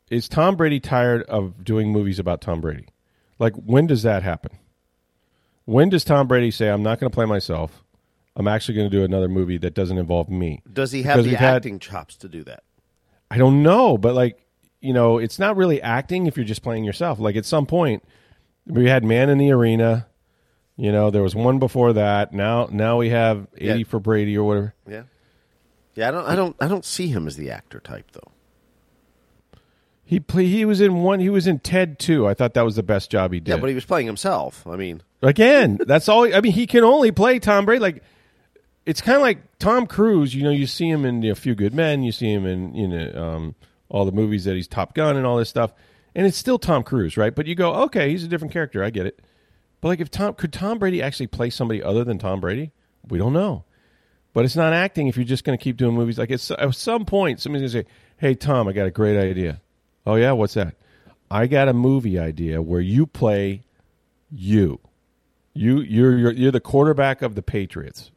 [0.09, 2.87] is Tom Brady tired of doing movies about Tom Brady?
[3.39, 4.53] Like when does that happen?
[5.67, 7.85] When does Tom Brady say I'm not going to play myself?
[8.35, 10.63] I'm actually going to do another movie that doesn't involve me.
[10.73, 12.63] Does he have Because the we've had- acting chops to do that?
[13.31, 14.41] I don't know, but like
[14.81, 17.19] you know, it's not really acting if you're just playing yourself.
[17.19, 18.03] Like at some point,
[18.67, 20.07] we had Man in the Arena.
[20.77, 22.33] You know, there was one before that.
[22.33, 23.85] Now, now we have eighty Yeah.
[23.85, 24.75] for Brady or whatever.
[24.89, 25.03] Yeah.
[25.95, 28.33] Yeah, I don't I don't I don't see him as the actor type though.
[30.07, 31.21] He play, He was in one.
[31.21, 32.27] He was in Ted too.
[32.29, 33.53] I thought that was the best job he did.
[33.53, 34.67] Yeah, but he was playing himself.
[34.67, 36.33] I mean, Again, that's all.
[36.35, 37.81] I mean, he can only play Tom Brady.
[37.81, 38.03] Like
[38.85, 40.35] it's kind of like Tom Cruise.
[40.35, 42.03] You know, you see him in A Few Good Men.
[42.03, 43.55] You see him in you know um,
[43.89, 45.73] all the movies that he's Top Gun and all this stuff,
[46.15, 47.35] and it's still Tom Cruise, right?
[47.35, 48.85] But you go, okay, he's a different character.
[48.85, 49.21] I get it.
[49.81, 52.73] But like, if Tom could Tom Brady actually play somebody other than Tom Brady,
[53.09, 53.65] we don't know.
[54.33, 56.19] But it's not acting if you're just going to keep doing movies.
[56.19, 59.61] Like at some point, somebody's going to say, "Hey, Tom, I got a great idea."
[60.07, 60.75] Oh yeah, what's that?
[61.31, 63.63] I got a movie idea where you play
[64.31, 64.81] you.
[65.53, 68.11] You you're you're, you're the quarterback of the Patriots.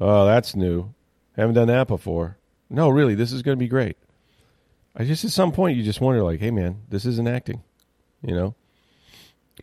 [0.00, 0.94] Oh, that's new.
[1.36, 2.38] Haven't done that before.
[2.70, 3.96] No, really, this is going to be great.
[4.96, 7.62] I just at some point you just wonder like, hey man, this isn't acting,
[8.22, 8.54] you know.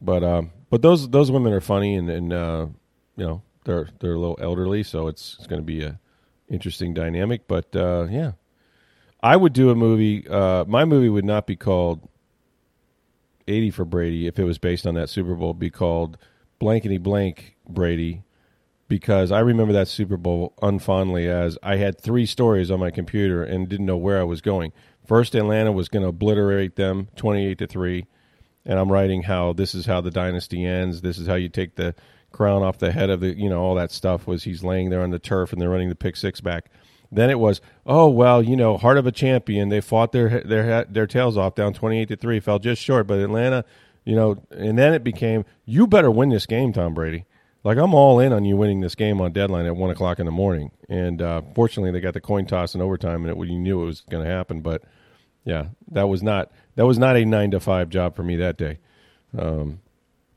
[0.01, 2.67] But um, but those those women are funny and and uh,
[3.15, 5.99] you know they're they're a little elderly, so it's it's going to be a
[6.49, 7.47] interesting dynamic.
[7.47, 8.33] But uh, yeah,
[9.21, 10.27] I would do a movie.
[10.27, 12.07] Uh, my movie would not be called
[13.47, 15.53] 80 for Brady if it was based on that Super Bowl.
[15.53, 16.17] Be called
[16.59, 18.23] blankety blank Brady
[18.87, 23.43] because I remember that Super Bowl unfondly as I had three stories on my computer
[23.43, 24.73] and didn't know where I was going.
[25.05, 28.05] First, Atlanta was going to obliterate them 28 to 3.
[28.65, 31.01] And I'm writing how this is how the dynasty ends.
[31.01, 31.95] This is how you take the
[32.31, 35.01] crown off the head of the, you know, all that stuff was he's laying there
[35.01, 36.69] on the turf and they're running the pick six back.
[37.11, 39.69] Then it was, oh well, you know, heart of a champion.
[39.69, 43.05] They fought their their their tails off down twenty eight to three, fell just short.
[43.05, 43.65] But Atlanta,
[44.05, 47.25] you know, and then it became, you better win this game, Tom Brady.
[47.63, 50.25] Like I'm all in on you winning this game on deadline at one o'clock in
[50.25, 50.71] the morning.
[50.89, 53.85] And uh, fortunately, they got the coin toss in overtime, and it, you knew it
[53.85, 54.61] was going to happen.
[54.61, 54.83] But
[55.43, 58.57] yeah, that was not that was not a nine to five job for me that
[58.57, 58.79] day.
[59.37, 59.79] Um,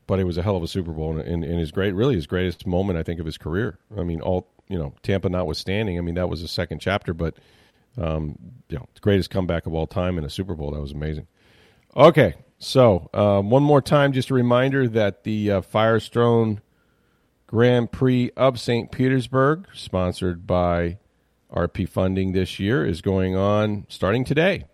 [0.07, 2.15] but it was a hell of a Super Bowl, and, and, and his great, really
[2.15, 3.79] his greatest moment, I think, of his career.
[3.97, 5.97] I mean, all you know, Tampa notwithstanding.
[5.97, 7.35] I mean, that was a second chapter, but
[7.97, 8.37] um,
[8.69, 10.71] you know, the greatest comeback of all time in a Super Bowl.
[10.71, 11.27] That was amazing.
[11.95, 16.61] Okay, so um, one more time, just a reminder that the uh, Firestone
[17.47, 18.91] Grand Prix of St.
[18.91, 20.97] Petersburg, sponsored by
[21.53, 24.65] RP Funding this year, is going on starting today.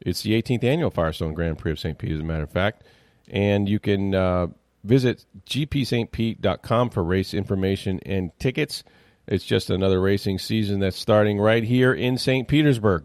[0.00, 1.98] It's the 18th annual Firestone Grand Prix of St.
[1.98, 2.84] Pete, as a matter of fact.
[3.28, 4.48] And you can uh,
[4.84, 8.84] visit gpstpete.com for race information and tickets.
[9.26, 12.48] It's just another racing season that's starting right here in St.
[12.48, 13.04] Petersburg.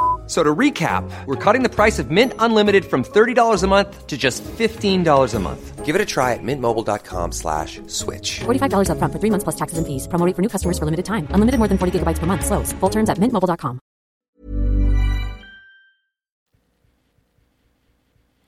[0.31, 4.07] F- So to recap, we're cutting the price of Mint Unlimited from $30 a month
[4.07, 5.85] to just $15 a month.
[5.85, 8.39] Give it a try at mintmobile.com slash switch.
[8.39, 10.07] $45 upfront for three months plus taxes and fees.
[10.07, 11.27] Promo for new customers for limited time.
[11.31, 12.45] Unlimited more than 40 gigabytes per month.
[12.45, 12.71] Slows.
[12.79, 13.79] Full terms at mintmobile.com.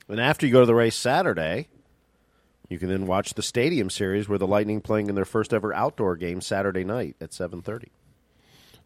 [0.08, 1.68] And after you go to the race Saturday,
[2.70, 5.74] you can then watch the Stadium Series where the Lightning playing in their first ever
[5.74, 7.88] outdoor game Saturday night at 7:30.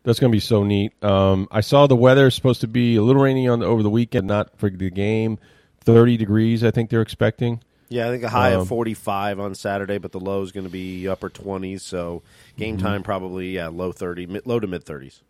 [0.04, 0.92] That's going to be so neat.
[1.04, 3.90] Um, I saw the weather is supposed to be a little rainy on over the
[3.90, 5.38] weekend, not for the game.
[5.80, 7.62] Thirty degrees, I think they're expecting.
[7.90, 10.66] Yeah, I think a high Um, of 45 on Saturday, but the low is going
[10.66, 12.22] to be upper 20s, so
[12.58, 12.86] game Mm-hmm.
[12.86, 15.20] time probably yeah, low 30, mid, low to mid 30s.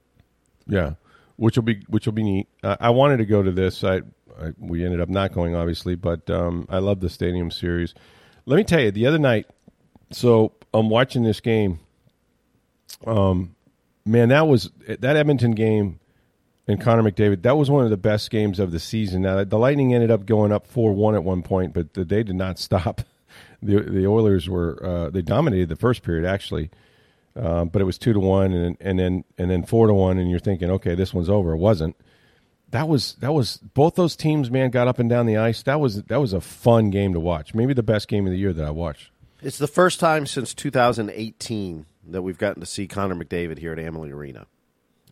[0.66, 0.94] Yeah,
[1.36, 2.48] which will be which will be neat.
[2.62, 3.84] Uh, I wanted to go to this.
[3.84, 3.98] I,
[4.40, 7.94] I we ended up not going, obviously, but um, I love the Stadium Series.
[8.44, 9.46] Let me tell you, the other night,
[10.10, 11.78] so I'm watching this game.
[13.06, 13.54] Um,
[14.08, 16.00] man, that was that Edmonton game
[16.66, 17.42] and Connor McDavid.
[17.42, 19.22] That was one of the best games of the season.
[19.22, 22.34] Now the Lightning ended up going up four one at one point, but they did
[22.34, 23.02] not stop.
[23.62, 26.70] The the Oilers were uh, they dominated the first period actually.
[27.36, 30.18] Uh, but it was two to one, and and then and then four to one,
[30.18, 31.52] and you're thinking, okay, this one's over.
[31.52, 31.96] It wasn't.
[32.70, 35.62] That was that was both those teams, man, got up and down the ice.
[35.62, 37.54] That was that was a fun game to watch.
[37.54, 39.10] Maybe the best game of the year that I watched.
[39.40, 43.78] It's the first time since 2018 that we've gotten to see Connor McDavid here at
[43.78, 44.46] Amalie Arena,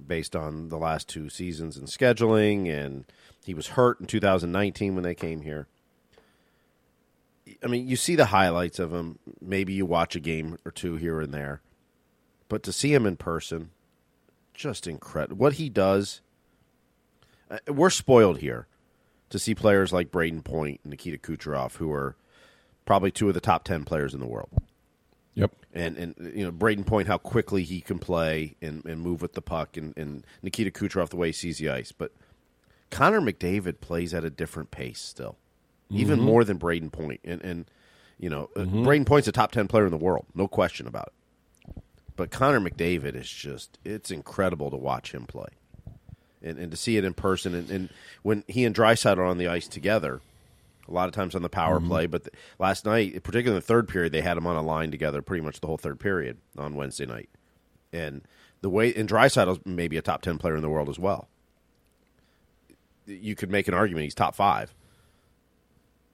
[0.05, 3.05] based on the last two seasons and scheduling, and
[3.45, 5.67] he was hurt in 2019 when they came here.
[7.63, 9.19] I mean, you see the highlights of him.
[9.41, 11.61] Maybe you watch a game or two here and there,
[12.49, 13.71] but to see him in person,
[14.53, 15.37] just incredible.
[15.37, 16.21] What he does,
[17.51, 18.67] uh, we're spoiled here
[19.31, 22.17] to see players like Brayden Point and Nikita Kucherov, who are
[22.85, 24.51] probably two of the top ten players in the world.
[25.37, 25.53] Yep.
[25.75, 29.35] And and you know Brayden Point, how quickly he can play and, and move with
[29.35, 31.93] the puck, and, and Nikita Kucherov the way he sees the ice.
[31.93, 32.11] But
[32.91, 35.37] Connor McDavid plays at a different pace still,
[35.91, 37.21] even more than Brayden Point.
[37.23, 37.71] And and
[38.19, 41.09] you know uh Brayden Point's a top ten player in the world, no question about
[41.09, 41.83] it.
[42.17, 45.49] But Connor McDavid is just it's incredible to watch him play.
[46.43, 47.89] And, and to see it in person, and, and
[48.23, 50.21] when he and Draisaitl are on the ice together,
[50.89, 52.07] a lot of times on the power play.
[52.07, 54.91] But th- last night, particularly in the third period, they had them on a line
[54.91, 57.29] together pretty much the whole third period on Wednesday night.
[57.93, 58.23] And
[58.61, 61.29] the way and Draisaitl's maybe a top ten player in the world as well.
[63.07, 64.75] You could make an argument he's top five.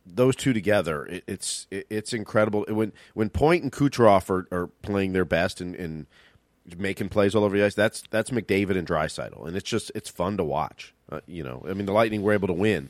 [0.05, 2.65] Those two together, it, it's it, it's incredible.
[2.69, 6.07] When when Point and Kucherov are, are playing their best and, and
[6.77, 10.11] making plays all over the ice, that's that's McDavid and Draisaitl, and it's just it's
[10.11, 10.93] fun to watch.
[11.11, 12.89] Uh, you know, I mean, the Lightning were able to win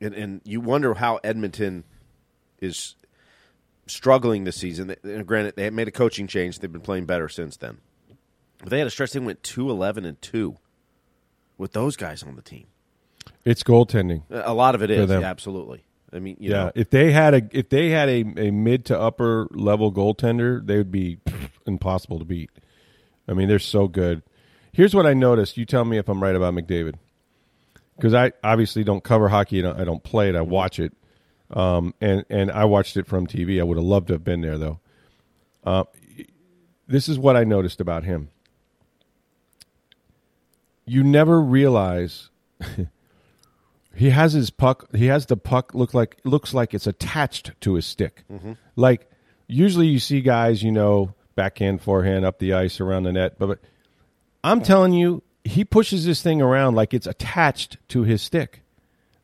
[0.00, 1.84] and and you wonder how Edmonton
[2.60, 2.96] is
[3.86, 4.94] struggling this season.
[5.02, 7.78] And granted, they made a coaching change; they've been playing better since then.
[8.58, 10.56] But they had a stretch; they went 2-11 and two
[11.56, 12.66] with those guys on the team.
[13.44, 14.22] It's goaltending.
[14.30, 15.84] A lot of it is absolutely.
[16.12, 18.86] I mean, you Yeah, know, if they had a if they had a, a mid
[18.86, 21.18] to upper level goaltender, they would be
[21.66, 22.50] impossible to beat.
[23.28, 24.22] I mean, they're so good.
[24.72, 25.56] Here's what I noticed.
[25.56, 26.94] You tell me if I'm right about McDavid,
[27.98, 29.58] because I obviously don't cover hockey.
[29.58, 30.36] I don't, I don't play it.
[30.36, 30.92] I watch it,
[31.50, 33.60] um, and and I watched it from TV.
[33.60, 34.80] I would have loved to have been there though.
[35.64, 35.84] Uh,
[36.86, 38.30] this is what I noticed about him.
[40.86, 42.30] You never realize
[43.94, 44.88] he has his puck.
[44.94, 48.24] He has the puck look like looks like it's attached to his stick.
[48.76, 49.10] Like
[49.48, 53.38] usually you see guys, you know, backhand, forehand, up the ice, around the net.
[53.38, 53.58] But, but
[54.44, 58.62] I'm telling you, he pushes this thing around like it's attached to his stick.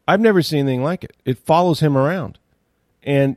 [0.06, 1.16] I've never seen anything like it.
[1.24, 2.38] It follows him around,
[3.02, 3.36] and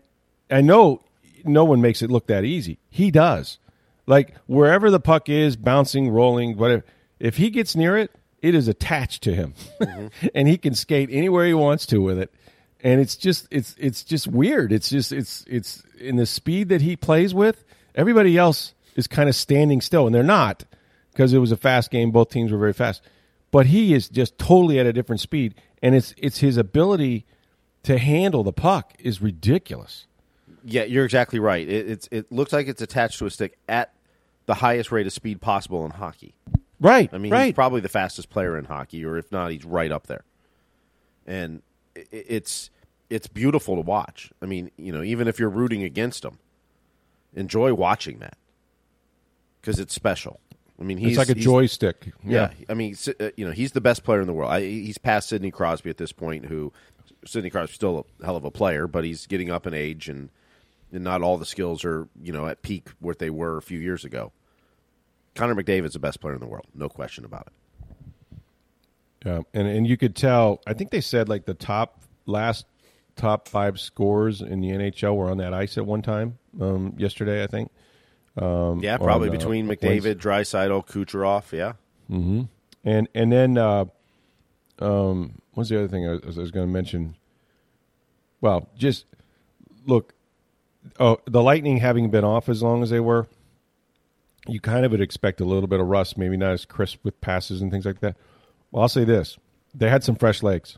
[0.50, 1.02] I know
[1.46, 2.80] no one makes it look that easy.
[2.90, 3.60] He does.
[4.06, 6.86] Like wherever the puck is, bouncing, rolling, whatever.
[7.20, 10.28] If he gets near it, it is attached to him, mm-hmm.
[10.36, 12.34] and he can skate anywhere he wants to with it.
[12.82, 14.72] And it's just it's it's just weird.
[14.72, 17.64] It's just it's it's in the speed that he plays with.
[17.96, 20.64] Everybody else is kind of standing still, and they're not
[21.18, 22.12] because it was a fast game.
[22.12, 23.02] Both teams were very fast,
[23.50, 27.26] but he is just totally at a different speed, and it's it's his ability
[27.84, 30.06] to handle the puck is ridiculous.
[30.64, 31.68] yeah, you're exactly right.
[31.68, 33.94] It, it's it looks like it's attached to a stick at
[34.46, 36.36] the highest rate of speed possible in hockey.
[36.80, 37.10] Right.
[37.12, 37.46] I mean, right.
[37.46, 40.24] he's probably the fastest player in hockey, or if not, he's right up there.
[41.26, 41.64] And
[41.96, 42.70] it's
[43.10, 44.32] it's beautiful to watch.
[44.40, 46.38] I mean, you know, even if you're rooting against him,
[47.34, 48.38] enjoy watching that
[49.60, 50.40] because it's special.
[50.80, 52.14] I mean, he's it's like a joystick.
[52.24, 54.52] Yeah, I mean, uh, you know, he's the best player in the world.
[54.52, 56.46] I, he's past Sidney Crosby at this point.
[56.46, 56.72] Who
[57.26, 60.30] Sidney Crosby's still a hell of a player, but he's getting up in age, and
[60.92, 63.80] and not all the skills are you know at peak what they were a few
[63.80, 64.32] years ago.
[65.34, 67.54] Connor McDavid's the best player in the world, no question about it.
[69.26, 70.62] Yeah, and and you could tell.
[70.68, 72.66] I think they said like the top last
[73.16, 77.44] top five scores in the NHL were on that ice at one time um, yesterday.
[77.44, 77.72] I think.
[78.38, 79.84] Yeah, probably on, uh, between points.
[79.84, 81.52] McDavid, Draisaitl, Kucherov.
[81.52, 81.74] Yeah,
[82.84, 83.86] And and then uh,
[84.80, 87.16] um, what's the other thing I was, I was going to mention?
[88.42, 89.06] Well, just
[89.86, 90.14] look.
[91.00, 93.28] Oh, the Lightning having been off as long as they were,
[94.48, 97.20] you kind of would expect a little bit of rust, maybe not as crisp with
[97.20, 98.16] passes and things like that.
[98.72, 99.38] Well, I'll say this:
[99.74, 100.78] they had some fresh legs.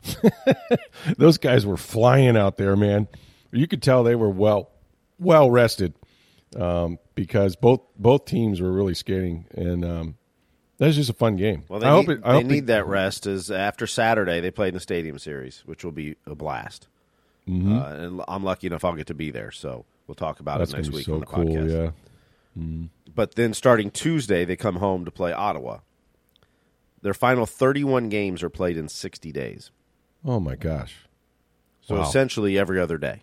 [1.16, 3.08] Those guys were flying out there, man.
[3.52, 4.70] You could tell they were well,
[5.18, 5.94] well rested
[6.56, 10.16] um, because both both teams were really skating, and um,
[10.78, 11.64] that was just a fun game.
[11.68, 13.26] well, they I need, hope it, I they hope need that rest.
[13.26, 16.88] Is after Saturday they play in the Stadium Series, which will be a blast.
[17.48, 17.76] Mm-hmm.
[17.78, 20.72] Uh, and I'm lucky enough I'll get to be there, so we'll talk about That's
[20.72, 21.44] it next week so on the cool.
[21.44, 21.92] podcast.
[22.56, 22.86] Yeah.
[23.14, 25.78] But then starting Tuesday, they come home to play Ottawa.
[27.02, 29.70] Their final 31 games are played in 60 days.
[30.24, 30.96] Oh my gosh.
[31.80, 32.02] So Wow.
[32.02, 33.22] essentially every other day.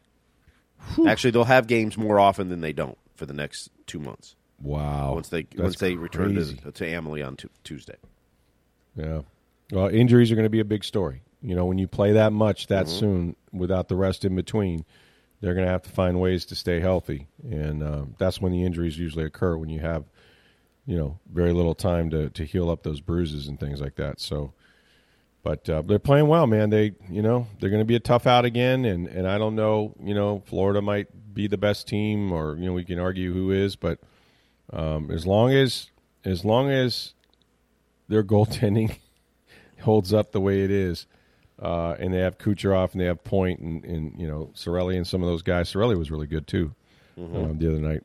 [1.08, 4.36] Actually, they'll have games more often than they don't for the next two months.
[4.62, 5.14] Wow.
[5.16, 7.98] Once they That's once they return to, to Amalie on tu- Tuesday.
[8.96, 9.22] Yeah.
[9.72, 11.22] Well, injuries are going to be a big story.
[11.42, 13.00] You know, when you play that much that Mm-hmm.
[13.00, 14.86] soon without the rest in between,
[15.42, 18.64] they're going to have to find ways to stay healthy, and um, that's when the
[18.64, 20.06] injuries usually occur when you have,
[20.88, 24.20] you know, very little time to to heal up those bruises and things like that.
[24.20, 24.54] So,
[25.48, 26.72] but uh, they're playing well, man.
[26.72, 29.56] They, you know, they're going to be a tough out again, and and I don't
[29.56, 33.32] know, you know, Florida might be the best team, or you know, we can argue
[33.32, 34.00] who is, but
[34.74, 35.90] um, as long as
[36.26, 37.14] as long as
[38.10, 38.98] their goaltending
[39.84, 41.08] holds up the way it is,
[41.62, 45.08] uh, and they have Kucherov and they have Point and, and you know Cirelli and
[45.08, 45.72] some of those guys.
[45.72, 46.76] Cirelli was really good too
[47.18, 48.04] um, the other night.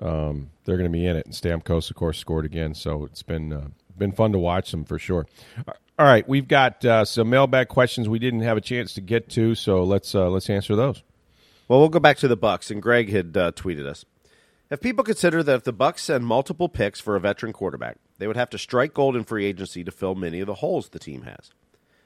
[0.00, 2.74] Um, they're going to be in it, and Stamkos, of course, scored again.
[2.74, 3.68] So it's been uh,
[3.98, 5.26] been fun to watch them for sure.
[5.98, 9.30] All right, we've got uh, some mailbag questions we didn't have a chance to get
[9.30, 11.02] to, so let's uh, let's answer those.
[11.68, 14.04] Well, we'll go back to the Bucks, and Greg had uh, tweeted us.
[14.68, 18.26] Have people considered that if the Bucks send multiple picks for a veteran quarterback, they
[18.26, 20.98] would have to strike gold in free agency to fill many of the holes the
[20.98, 21.50] team has?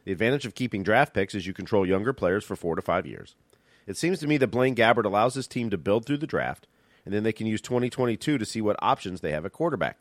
[0.05, 3.07] The advantage of keeping draft picks is you control younger players for four to five
[3.07, 3.35] years.
[3.89, 6.69] It seems to me that Blaine Gabbert allows his team to build through the draft,
[7.05, 9.99] and then they can use 2022 to see what options they have at quarterback.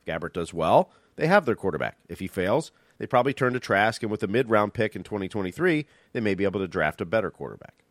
[0.00, 1.96] If Gabbert does well, they have their quarterback.
[2.08, 5.02] If he fails, they probably turn to Trask, and with a mid round pick in
[5.02, 7.82] 2023, they may be able to draft a better quarterback.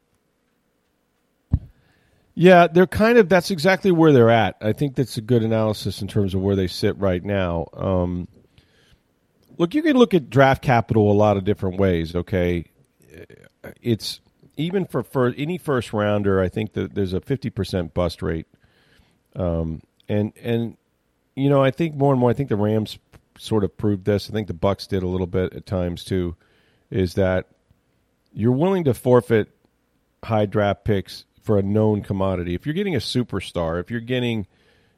[2.34, 4.56] Yeah, they're kind of that's exactly where they're at.
[4.62, 7.68] I think that's a good analysis in terms of where they sit right now.
[7.74, 8.28] Um,
[9.58, 12.16] look, you can look at draft capital a lot of different ways.
[12.16, 12.66] Okay,
[13.82, 14.22] it's
[14.56, 16.40] even for, for any first rounder.
[16.40, 18.48] I think that there's a fifty percent bust rate,
[19.36, 20.78] um, and and
[21.36, 22.30] you know I think more and more.
[22.30, 22.98] I think the Rams
[23.42, 24.30] sort of proved this.
[24.30, 26.36] I think the Bucks did a little bit at times too.
[26.90, 27.48] Is that
[28.34, 29.50] you're willing to forfeit
[30.24, 32.54] high draft picks for a known commodity.
[32.54, 34.46] If you're getting a superstar, if you're getting,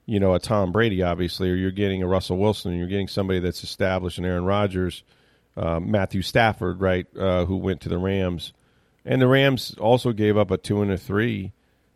[0.05, 3.07] you know, a Tom Brady, obviously, or you're getting a Russell Wilson, and you're getting
[3.07, 5.03] somebody that's established, an Aaron Rodgers,
[5.55, 8.51] uh, Matthew Stafford, right, uh, who went to the Rams,
[9.05, 11.53] and the Rams also gave up a two and a three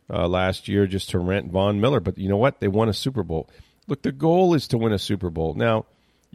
[0.10, 2.00] uh, last year just to rent Von Miller.
[2.00, 2.60] But you know what?
[2.60, 3.50] They won a Super Bowl.
[3.88, 5.54] Look, the goal is to win a Super Bowl.
[5.54, 5.86] Now,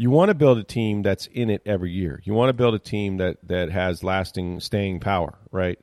[0.02, 2.20] you want to build a team that's in it every year.
[2.24, 5.78] You want to build a team that that has lasting staying power, right?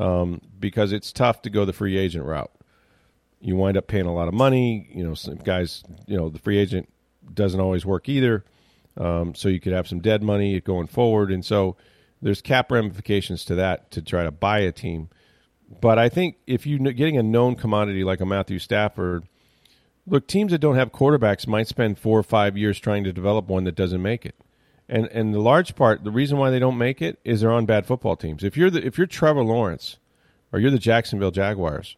[0.00, 2.50] um, because it's tough to go the free agent route.
[3.40, 4.88] You wind up paying a lot of money.
[4.92, 6.88] You know, some guys, you know, the free agent
[7.32, 8.44] doesn't always work either.
[8.96, 11.76] Um, so you could have some dead money going forward, and so
[12.20, 15.08] there's cap ramifications to that to try to buy a team.
[15.80, 19.28] But I think if you're getting a known commodity like a Matthew Stafford,
[20.10, 23.46] look, teams that don't have quarterbacks might spend four or five years trying to develop
[23.46, 24.34] one that doesn't make it
[24.90, 27.64] and and the large part, the reason why they don't make it is they're on
[27.64, 28.42] bad football teams.
[28.42, 29.98] If you're the if you're Trevor Lawrence,
[30.52, 31.96] or you're the Jacksonville Jaguars,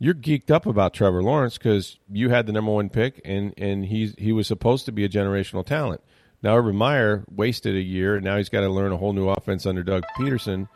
[0.00, 3.86] you're geeked up about Trevor Lawrence because you had the number one pick, and and
[3.86, 6.00] he's he was supposed to be a generational talent.
[6.42, 9.28] Now Urban Meyer wasted a year, and now he's got to learn a whole new
[9.28, 10.68] offense under Doug Pederson,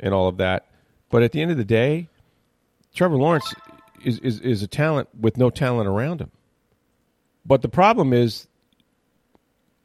[0.00, 0.66] and all of that.
[1.08, 2.08] But at the end of the day,
[2.96, 3.54] Trevor Lawrence
[4.04, 6.30] is, is, is a talent with no talent around him.
[7.44, 8.48] But the problem is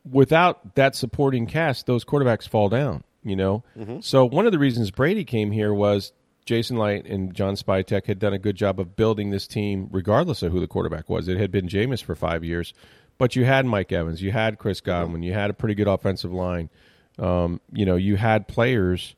[0.10, 3.04] without that supporting cast, those quarterbacks fall down.
[3.24, 4.00] You know, mm-hmm.
[4.00, 6.12] so one of the reasons Brady came here was
[6.46, 10.42] Jason Licht and John Spytek had done a good job of building this team, regardless
[10.42, 11.28] of who the quarterback was.
[11.28, 12.74] It had been Jameis for five years,
[13.20, 16.34] but you had Mike Evans, you had Chris Godwin, you had a pretty good offensive
[16.34, 16.72] line.
[17.20, 19.16] Um, you know, you had players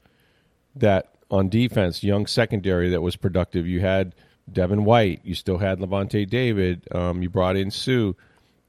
[0.76, 3.66] that on defense, young secondary that was productive.
[3.66, 4.14] You had
[4.52, 8.14] Devin White, you still had Lavonte David, um, you brought in Suh.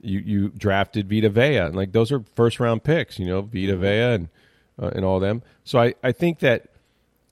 [0.00, 3.76] you you drafted Vita Vea, and like those are first round picks, you know, Vita
[3.76, 4.28] Vea and
[4.80, 5.42] uh, and all them.
[5.64, 6.68] So I I think that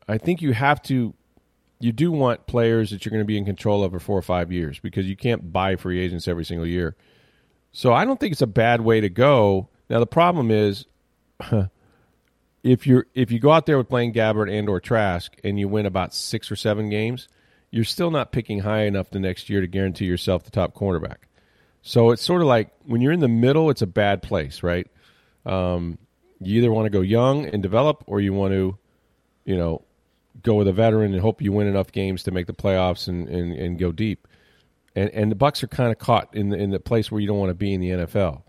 [0.09, 1.14] I think you have to
[1.78, 4.22] you do want players that you're going to be in control of for four or
[4.22, 6.97] five years because you can't buy free agents every single year.
[7.72, 9.68] So I don't think it's a bad way to go.
[9.88, 10.86] Now the problem is.
[12.62, 15.68] if you're if you go out there with Blaine Gabbert and or Trask and you
[15.68, 17.28] win about six or seven games,
[17.73, 21.16] you're still not picking high enough the next year to guarantee yourself the top cornerback.
[21.81, 24.87] So it's sort of like when you're in the middle, it's a bad place, right?
[25.45, 25.99] Um,
[26.39, 28.79] you either want to go young and develop, or you want to,
[29.45, 29.83] you know,
[30.43, 33.29] go with a veteran and hope you win enough games to make the playoffs and,
[33.29, 34.29] and, and go deep.
[34.95, 37.27] And and the Bucks are kind of caught in the in the place where you
[37.27, 38.43] don't want to be in the NFL.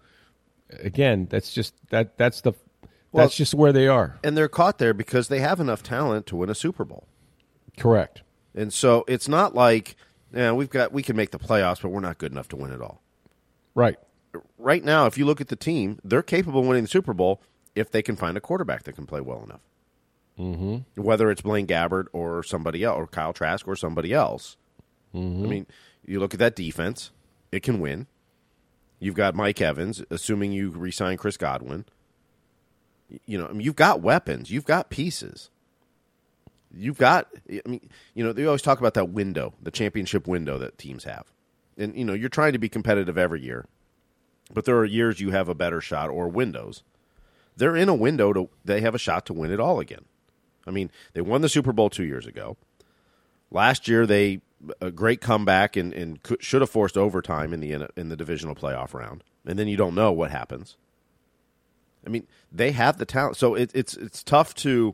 [0.82, 2.52] Again, that's just that that's the
[3.14, 4.20] well, that's just where they are.
[4.24, 7.08] And they're caught there because they have enough talent to win a Super Bowl.
[7.78, 8.24] Correct.
[8.56, 9.96] And so it's not like,
[10.34, 12.72] yeah, we've got we can make the playoffs, but we're not good enough to win
[12.72, 13.02] it all.
[13.76, 13.98] Right.
[14.58, 17.42] Right now, if you look at the team, they're capable of winning the Super Bowl
[17.76, 19.62] if they can find a quarterback that can play well enough.
[20.40, 21.02] Mm-hmm.
[21.02, 24.58] Whether it's Blaine Gabbert or somebody else, or Kyle Trask or somebody else.
[25.14, 25.44] Mm-hmm.
[25.44, 25.68] I mean,
[26.06, 27.12] you look at that defense;
[27.52, 28.08] it can win.
[29.00, 31.86] You've got Mike Evans, assuming you resign Chris Godwin.
[33.26, 35.52] You know, I mean, you've got weapons, you've got pieces.
[36.76, 40.58] You've got, I mean, you know, they always talk about that window, the championship window
[40.58, 41.32] that teams have
[41.78, 43.66] and you know you're trying to be competitive every year,
[44.54, 46.84] but there are years you have a better shot or windows.
[47.56, 50.06] They're in a window to they have a shot to win it all again.
[50.66, 52.58] I mean, they won the Super Bowl two years ago.
[53.52, 54.42] Last year, they
[54.80, 58.56] a great comeback and, and could, should have forced overtime in the in the divisional
[58.56, 60.78] playoff round, and then you don't know what happens.
[62.06, 64.94] I mean, they have the talent, so it, it's it's tough to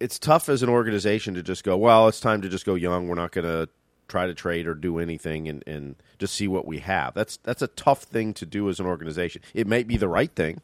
[0.00, 3.08] it's tough as an organization to just go, well, it's time to just go young.
[3.08, 3.68] We're not going to
[4.06, 7.14] try to trade or do anything and, and just see what we have.
[7.14, 9.42] That's that's a tough thing to do as an organization.
[9.54, 10.60] It may be the right thing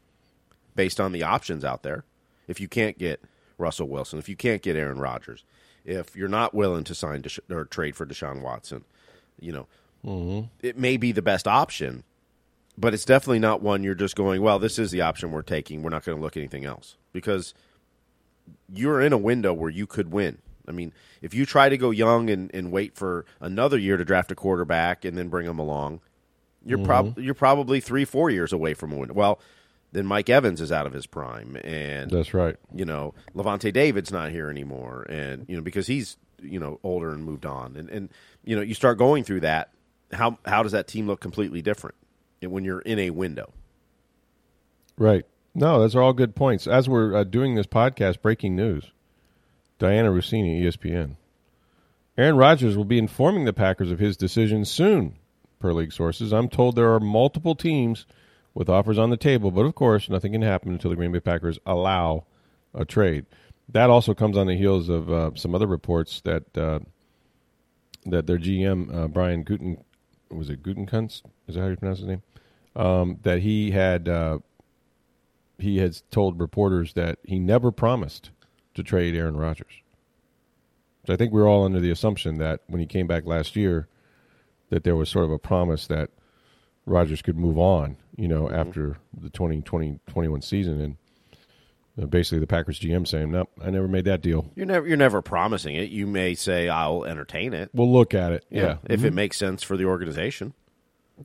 [0.74, 2.04] based on the options out there.
[2.48, 3.22] If you can't get
[3.58, 5.44] Russell Wilson, if you can't get Aaron Rodgers,
[5.84, 8.84] if you're not willing to sign Desha- or trade for Deshaun Watson,
[9.40, 9.66] you know,
[10.04, 10.48] Mm-hmm.
[10.66, 12.04] it may be the best option,
[12.76, 15.82] but it's definitely not one you're just going, well, this is the option we're taking.
[15.82, 17.54] We're not going to look at anything else because
[18.72, 20.38] you're in a window where you could win.
[20.66, 24.04] I mean, if you try to go young and, and wait for another year to
[24.04, 26.00] draft a quarterback and then bring them along,
[26.64, 26.86] you're mm-hmm.
[26.86, 29.14] prob- you're probably three, four years away from a win.
[29.14, 29.40] Well,
[29.92, 32.56] then Mike Evans is out of his prime, and That's right.
[32.74, 37.12] you know Lavonte David's not here anymore, and you know because he's you know older
[37.12, 38.08] and moved on, and and
[38.44, 39.70] you know you start going through that.
[40.12, 41.96] How how does that team look completely different
[42.40, 43.52] when you're in a window?
[44.96, 45.26] Right.
[45.54, 46.66] No, those are all good points.
[46.66, 48.90] As we're uh, doing this podcast, breaking news:
[49.78, 51.16] Dianna Russini, ESPN.
[52.16, 55.16] Aaron Rodgers will be informing the Packers of his decision soon,
[55.58, 56.32] per league sources.
[56.32, 58.06] I'm told there are multiple teams
[58.52, 61.20] with offers on the table, but of course, nothing can happen until the Green Bay
[61.20, 62.24] Packers allow
[62.72, 63.26] a trade.
[63.68, 66.80] That also comes on the heels of uh, some other reports that uh,
[68.06, 69.82] that their GM uh, Brian Guten
[70.30, 71.22] was it Gutenkunst?
[71.46, 72.22] Is that how you pronounce his name?
[72.76, 74.38] Um, that he had uh,
[75.58, 78.30] he has told reporters that he never promised
[78.74, 79.72] to trade Aaron Rodgers.
[81.06, 83.88] So I think we're all under the assumption that when he came back last year,
[84.70, 86.10] that there was sort of a promise that
[86.86, 88.54] Rodgers could move on, you know, mm-hmm.
[88.54, 90.80] after the 2020 21 season.
[90.80, 90.96] And
[92.10, 94.50] basically the Packers GM saying, nope, I never made that deal.
[94.54, 95.90] You're never you're never promising it.
[95.90, 97.70] You may say I'll entertain it.
[97.72, 98.44] We'll look at it.
[98.50, 98.78] Yeah.
[98.84, 99.14] if it mm-hmm.
[99.14, 100.54] makes sense for the organization.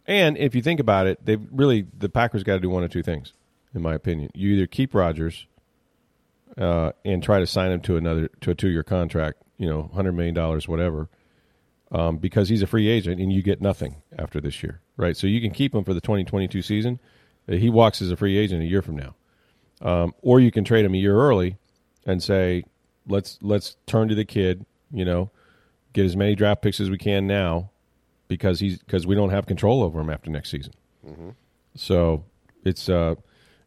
[0.05, 2.91] And if you think about it, they really the Packers got to do one of
[2.91, 3.33] two things,
[3.73, 4.29] in my opinion.
[4.33, 5.45] You either keep Rodgers
[6.57, 9.89] uh, and try to sign him to another to a two year contract, you know,
[9.93, 11.09] hundred million dollars, whatever,
[11.91, 15.15] um, because he's a free agent and you get nothing after this year, right?
[15.15, 16.99] So you can keep him for the twenty twenty two season.
[17.47, 19.15] Uh, He walks as a free agent a year from now,
[19.81, 21.57] um, or you can trade him a year early
[22.05, 22.63] and say,
[23.07, 25.29] let's let's turn to the kid, you know,
[25.93, 27.69] get as many draft picks as we can now
[28.27, 30.73] because he's because we don't have control over him after next season.
[31.75, 32.23] So
[32.63, 33.15] it's uh,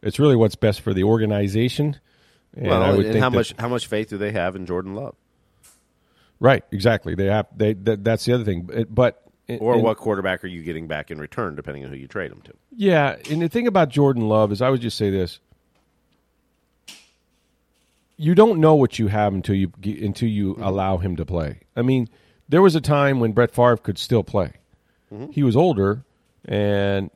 [0.03, 1.99] it's really what's best for the organization.
[2.55, 4.55] And well, I would and think how that- much how much faith do they have
[4.55, 5.15] in Jordan Love,
[6.39, 6.63] right?
[6.71, 7.15] Exactly.
[7.15, 8.69] They have they that, that's the other thing.
[8.71, 9.23] It- but
[9.59, 12.31] or and- what quarterback are you getting back in return, depending on who you trade
[12.31, 12.53] them to?
[12.75, 15.39] Yeah, and the thing about Jordan Love is, I would just say this:
[18.17, 20.63] you don't know what you have until you until you mm-hmm.
[20.63, 21.59] allow him to play.
[21.75, 22.09] I mean,
[22.47, 24.53] there was a time when Brett Favre could still play.
[25.11, 25.31] Mm-hmm.
[25.31, 26.03] He was older
[26.45, 27.09] and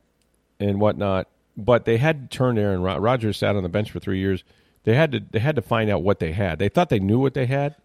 [0.59, 1.27] and whatnot,
[1.57, 4.43] but they had to turn Aaron Rod- Rodgers sat on the bench for three years.
[4.83, 6.59] They had to they had to find out what they had.
[6.59, 7.75] They thought they knew what they had,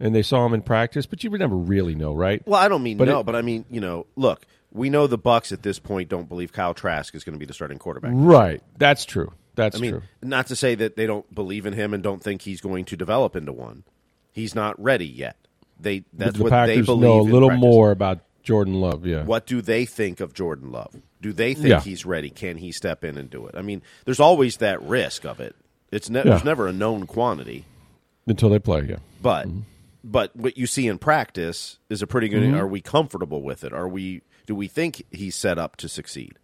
[0.00, 2.42] and they saw him in practice, but you would never really know, right?
[2.46, 5.06] Well, I don't mean But no, it- but I mean you know, look, we know
[5.06, 7.78] the Bucks at this point don't believe Kyle Trask is going to be the starting
[7.78, 8.12] quarterback.
[8.14, 8.62] Right.
[8.78, 9.32] That's true.
[9.54, 10.02] That's I mean, true.
[10.22, 12.96] not to say that they don't believe in him and don't think he's going to
[12.96, 13.84] develop into one.
[14.32, 15.36] He's not ready yet.
[15.80, 17.02] They that's the what Packers they believe.
[17.02, 19.06] know a little more about Jordan Love.
[19.06, 19.24] Yeah.
[19.24, 20.94] What do they think of Jordan Love?
[21.26, 21.80] Do they think Yeah.
[21.80, 22.30] he's ready?
[22.30, 23.56] Can he step in and do it?
[23.56, 25.56] I mean, there's always that risk of it.
[25.90, 26.30] It's ne- Yeah.
[26.30, 27.64] there's never a known quantity,
[28.28, 28.86] until they play?
[28.88, 28.96] Yeah.
[29.20, 29.60] but Mm-hmm.
[30.04, 32.54] but what you see in practice is a pretty good.
[32.54, 33.72] Are we comfortable with it?
[33.72, 34.22] Are we?
[34.46, 36.34] Do we think he's set up to succeed?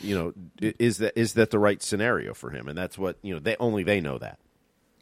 [0.00, 0.32] You know,
[0.78, 2.68] is that is that the right scenario for him?
[2.68, 3.40] And that's what you know.
[3.40, 4.38] They only they know that.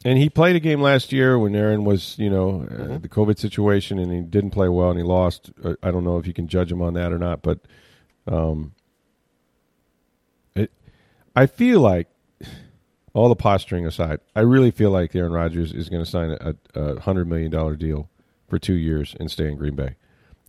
[0.05, 2.97] And he played a game last year when Aaron was, you know, uh, Mm-hmm.
[2.99, 5.51] the COVID situation, and he didn't play well, and he lost.
[5.63, 7.59] Uh, I don't know if you can judge him on that or not, but
[8.27, 8.71] um,
[11.39, 12.09] I feel like
[13.13, 16.53] all the posturing aside, I really feel like Aaron Rodgers is going to sign a,
[16.75, 18.09] a hundred million dollar deal
[18.49, 19.95] for two years and stay in Green Bay.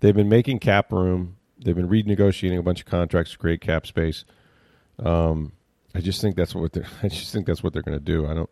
[0.00, 1.36] They've been making cap room.
[1.64, 4.24] They've been renegotiating a bunch of contracts to create cap space.
[4.98, 5.52] Um,
[5.94, 6.88] I just think that's what they're.
[7.04, 8.26] I just think that's what they're going to do.
[8.26, 8.50] I don't.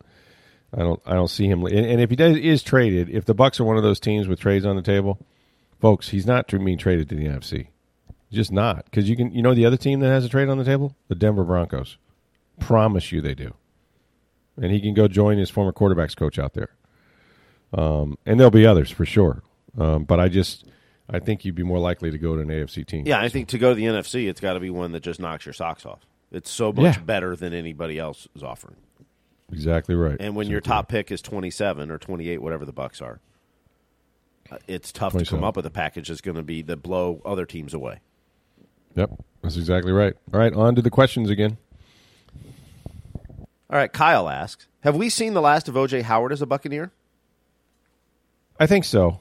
[0.72, 1.02] I don't.
[1.06, 1.64] I don't see him.
[1.64, 4.28] And, and if he does, is traded, if the Bucks are one of those teams
[4.28, 5.18] with trades on the table,
[5.80, 7.66] folks, he's not being traded to the NFC.
[8.30, 9.32] Just not because you can.
[9.32, 11.96] You know the other team that has a trade on the table, the Denver Broncos.
[12.60, 13.54] Promise you, they do.
[14.60, 16.70] And he can go join his former quarterbacks coach out there.
[17.72, 19.42] Um, and there'll be others for sure.
[19.78, 20.64] Um, but I just,
[21.08, 23.06] I think you'd be more likely to go to an AFC team.
[23.06, 25.20] Yeah, I think to go to the NFC, it's got to be one that just
[25.20, 26.00] knocks your socks off.
[26.32, 27.02] It's so much Yeah.
[27.02, 28.76] better than anybody else is offering.
[29.50, 30.16] exactly right.
[30.20, 33.20] And when your top pick is 27 or 28, whatever the Bucks are,
[34.50, 37.22] uh, it's tough to come up with a package that's going to be that blow
[37.24, 38.00] other teams away.
[38.94, 39.10] Yep,
[39.42, 40.14] that's exactly right.
[40.34, 41.56] All right, on to the questions again.
[43.70, 46.92] All right, Kyle asks, "Have we seen the last of OJ Howard as a Buccaneer?"
[48.58, 49.20] I think so.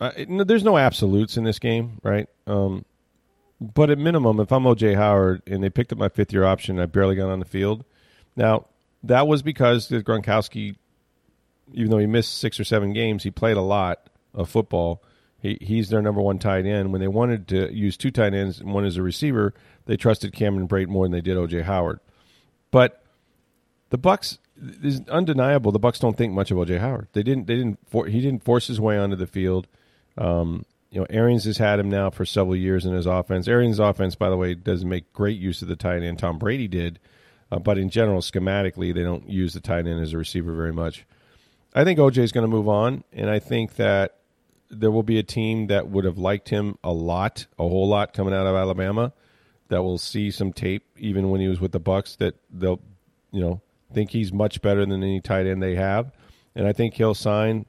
[0.00, 2.28] Uh, it, no, there's no absolutes in this game, right?
[2.46, 2.84] Um,
[3.60, 6.78] but at minimum, if I'm OJ Howard and they picked up my fifth year option,
[6.78, 7.84] I barely got on the field.
[8.36, 8.66] Now
[9.02, 10.76] that was because Gronkowski,
[11.72, 15.02] even though he missed six or seven games, he played a lot of football.
[15.40, 16.92] He, he's their number one tight end.
[16.92, 19.54] When they wanted to use two tight ends and one as a receiver,
[19.86, 22.00] they trusted Cameron Brate more than they did OJ Howard.
[22.70, 23.02] But
[23.90, 24.38] the Bucks
[24.82, 25.72] is undeniable.
[25.72, 27.08] The Bucks don't think much of OJ Howard.
[27.12, 27.46] They didn't.
[27.46, 27.78] They didn't.
[27.88, 29.66] For, he didn't force his way onto the field.
[30.16, 33.46] Um, you know, Arians has had him now for several years in his offense.
[33.46, 36.18] Arians' offense, by the way, doesn't make great use of the tight end.
[36.18, 36.98] Tom Brady did,
[37.52, 40.72] uh, but in general, schematically, they don't use the tight end as a receiver very
[40.72, 41.04] much.
[41.74, 44.16] I think OJ is going to move on, and I think that
[44.70, 48.14] there will be a team that would have liked him a lot, a whole lot,
[48.14, 49.12] coming out of Alabama.
[49.68, 52.16] That will see some tape, even when he was with the Bucks.
[52.16, 52.80] That they'll,
[53.30, 53.60] you know,
[53.92, 56.12] think he's much better than any tight end they have,
[56.54, 57.66] and I think he'll sign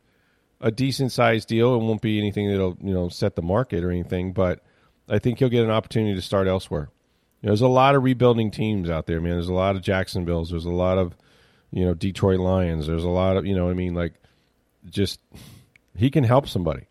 [0.62, 1.76] a decent sized deal.
[1.76, 4.62] It won't be anything that'll you know set the market or anything, but
[5.10, 6.90] I think he'll get an opportunity to start elsewhere.
[7.42, 9.34] You know, there's a lot of rebuilding teams out there, man.
[9.34, 10.50] There's a lot of Jacksonville's.
[10.50, 11.16] There's a lot of
[11.72, 12.88] you know Detroit Lions.
[12.88, 14.14] There's a lot of you know I mean like
[14.90, 15.20] just
[15.96, 16.86] he can help somebody.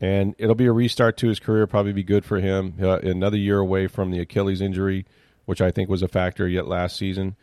[0.00, 2.74] And it'll be a restart to his career, probably be good for him.
[2.78, 5.06] Another year away from the Achilles injury,
[5.44, 7.34] which I think was a factor yet last season.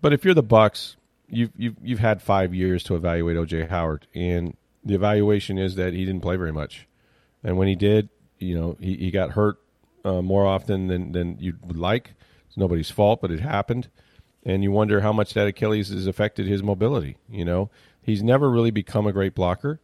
[0.00, 0.96] But if you're the Bucks,
[1.28, 5.92] you've you've you've had five years to evaluate OJ Howard, and the evaluation is that
[5.92, 6.86] he didn't play very much,
[7.42, 9.58] and when he did, you know, he, he got hurt
[10.04, 12.14] uh, more often than than you would like.
[12.46, 13.88] It's nobody's fault, but it happened,
[14.44, 17.16] and you wonder how much that Achilles has affected his mobility.
[17.28, 17.70] You know,
[18.02, 19.80] he's never really become a great blocker.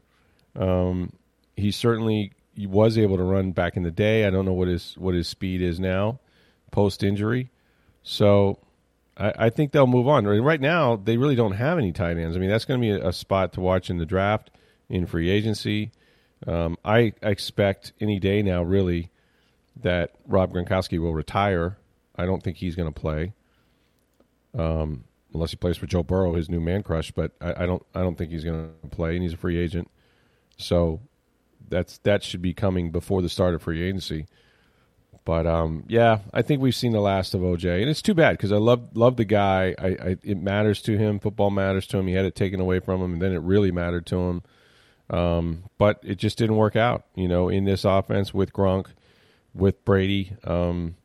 [0.54, 1.12] Um,
[1.56, 4.26] he certainly was able to run back in the day.
[4.26, 6.20] I don't know what his what his speed is now,
[6.70, 7.50] post injury.
[8.02, 8.58] So
[9.16, 10.26] I, I, think they'll move on.
[10.26, 12.36] Right now, they really don't have any tight ends.
[12.36, 14.50] I mean, that's going to be a, a, spot to watch in the draft,
[14.88, 15.92] in free agency.
[16.46, 19.10] Um, I expect any day now, really,
[19.80, 21.76] that Rob Gronkowski will retire.
[22.16, 23.32] I don't think he's going to play,
[24.58, 27.10] um, unless he plays for Joe Burrow, his new man crush.
[27.10, 27.84] But I, I don't.
[27.94, 29.90] I don't think he's going to play, and he's a free agent.
[30.56, 31.00] So
[31.68, 34.26] that's that should be coming before the start of free agency.
[35.24, 38.36] But um, yeah, I think we've seen the last of OJ, and it's too bad
[38.36, 39.74] because I love love the guy.
[39.78, 41.20] I, I, it matters to him.
[41.20, 42.08] Football matters to him.
[42.08, 44.42] He had it taken away from him, and then it really mattered to him.
[45.10, 47.04] Um, but it just didn't work out.
[47.14, 48.86] You know, in this offense with Gronk,
[49.54, 50.32] with Brady.
[50.42, 50.96] Um,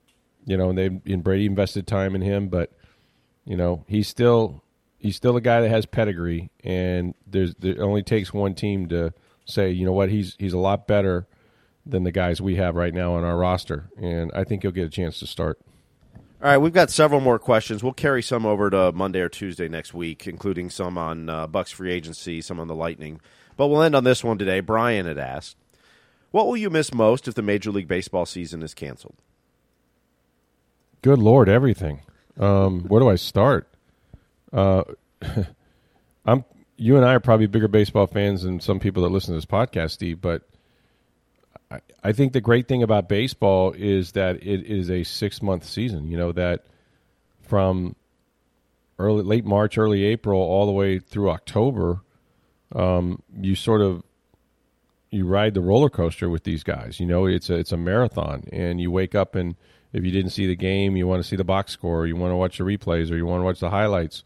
[0.46, 2.72] you know, and they and Brady invested time in him, but
[3.46, 4.64] you know he's still
[4.98, 9.14] he's still a guy that has pedigree, and there's it only takes one team to
[9.46, 11.28] say, you know what, he's he's a lot better
[11.90, 14.86] than the guys we have right now on our roster, and I think he'll get
[14.86, 15.60] a chance to start.
[16.40, 17.84] All right, we've got several more questions.
[17.84, 21.72] We'll carry some over to Monday or Tuesday next week, including some on uh, Bucks
[21.72, 23.20] free agency, some on the Lightning.
[23.56, 24.60] But we'll end on this one today.
[24.60, 25.58] Brian had asked,
[26.30, 29.16] "What will you miss most if the Major League Baseball season is canceled?"
[31.02, 32.02] Good Lord, everything.
[32.40, 33.68] Um, where do I start?
[34.54, 34.84] Uh,
[36.26, 36.46] I'm.
[36.80, 39.46] You and I are probably bigger baseball fans than some people that listen to this
[39.48, 40.22] podcast, Steve.
[40.22, 40.44] But
[42.04, 46.08] I, think the great thing about baseball is that it is a six month season.
[46.10, 46.66] You know that
[47.42, 47.96] from
[49.00, 52.02] early late March, early April, all the way through October,
[52.74, 54.04] um, you sort of
[55.10, 57.00] you ride the roller coaster with these guys.
[57.00, 59.56] You know, it's a it's a marathon, and you wake up and
[59.94, 62.32] if you didn't see the game, you want to see the box score, you want
[62.32, 64.24] to watch the replays, or you want to watch the highlights.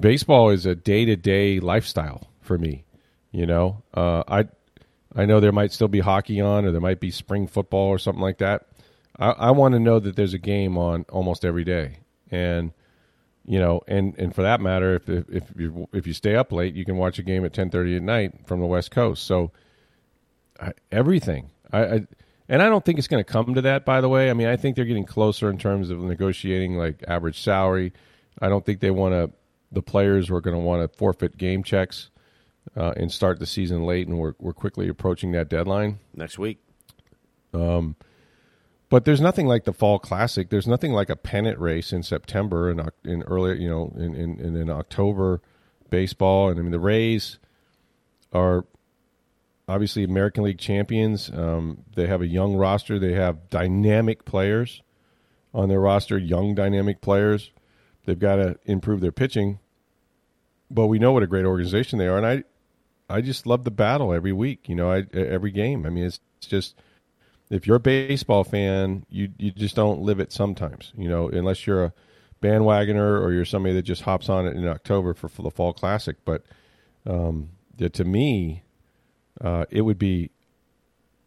[0.00, 2.84] Baseball is a day to day lifestyle for me.
[3.32, 4.48] You know, uh, I
[5.16, 7.98] I know there might still be hockey on, or there might be spring football or
[7.98, 8.66] something like that.
[9.18, 12.00] I, I want to know that there's a game on almost every day,
[12.30, 12.72] and
[13.46, 16.74] you know, and and for that matter, if if you, if you stay up late,
[16.74, 19.24] you can watch a game at ten thirty at night from the West Coast.
[19.24, 19.52] So
[20.60, 22.06] I, everything, I, I
[22.48, 23.86] and I don't think it's going to come to that.
[23.86, 27.02] By the way, I mean I think they're getting closer in terms of negotiating like
[27.08, 27.94] average salary.
[28.40, 29.30] I don't think they want to.
[29.72, 32.10] The players were going to want to forfeit game checks
[32.76, 36.58] uh, and start the season late, and we're we're quickly approaching that deadline next week.
[37.52, 37.96] Um,
[38.88, 40.50] but there's nothing like the fall classic.
[40.50, 44.38] There's nothing like a pennant race in September and in early, you know, in, in,
[44.38, 45.40] in, in October
[45.90, 46.50] baseball.
[46.50, 47.38] And I mean, the Rays
[48.32, 48.64] are
[49.68, 51.30] obviously American League champions.
[51.30, 52.98] Um, they have a young roster.
[52.98, 54.82] They have dynamic players
[55.52, 57.50] on their roster, young dynamic players.
[58.04, 59.58] They've got to improve their pitching,
[60.70, 62.18] but we know what a great organization they are.
[62.18, 62.44] And I,
[63.08, 64.68] I just love the battle every week.
[64.68, 65.86] You know, I, every game.
[65.86, 66.74] I mean, it's, it's just
[67.50, 70.92] if you're a baseball fan, you you just don't live it sometimes.
[70.96, 71.92] You know, unless you're a
[72.42, 75.72] bandwagoner or you're somebody that just hops on it in October for, for the fall
[75.72, 76.16] classic.
[76.24, 76.44] But
[77.06, 78.62] um, yeah, to me,
[79.40, 80.30] uh, it would be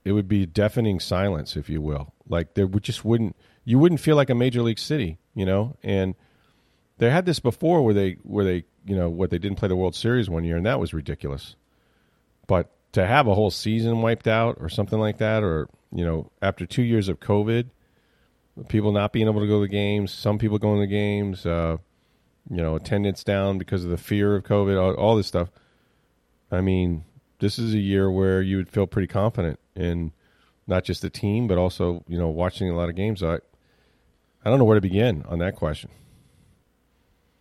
[0.03, 2.13] it would be deafening silence, if you will.
[2.27, 5.77] Like there would just wouldn't you wouldn't feel like a major league city, you know.
[5.83, 6.15] And
[6.97, 9.75] they had this before where they where they you know what they didn't play the
[9.75, 11.55] World Series one year, and that was ridiculous.
[12.49, 16.31] But to have a whole season wiped out or something like that, or you know,
[16.41, 17.69] after two years of COVID,
[18.69, 21.45] people not being able to go to the games, some people going to the games,
[21.45, 21.77] uh,
[22.49, 25.49] you know, attendance down because of the fear of COVID, all, all this stuff.
[26.51, 27.05] I mean,
[27.37, 30.11] this is a year where you would feel pretty confident in
[30.65, 33.21] not just the team, but also you know watching a lot of games.
[33.21, 33.35] I
[34.43, 35.91] I don't know where to begin on that question.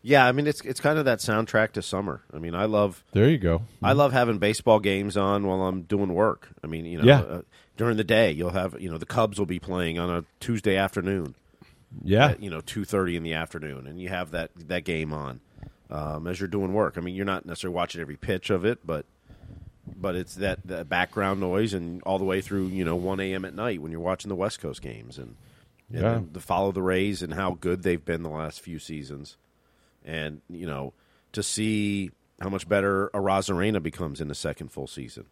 [0.02, 2.22] Yeah, I mean it's it's kind of that soundtrack to summer.
[2.32, 3.62] I mean, I love There you go.
[3.82, 6.48] I love having baseball games on while I'm doing work.
[6.62, 7.20] I mean, you know, Yeah.
[7.20, 7.42] uh,
[7.76, 10.76] during the day you'll have you know the Cubs will be playing on a Tuesday
[10.76, 11.34] afternoon.
[12.04, 15.12] Yeah, at, you know two thirty in the afternoon, and you have that that game
[15.12, 15.40] on
[15.90, 16.94] um, as you're doing work.
[16.96, 19.04] I mean, you're not necessarily watching every pitch of it, but
[19.96, 23.44] but it's that, that background noise, and all the way through you know one a.m.
[23.46, 25.34] at night when you're watching the West Coast games, and,
[25.90, 26.12] and Yeah.
[26.12, 29.38] then to follow the Rays and how good they've been the last few seasons,
[30.04, 30.92] and you know
[31.32, 35.26] to see how much better Arozarena becomes in the second full season,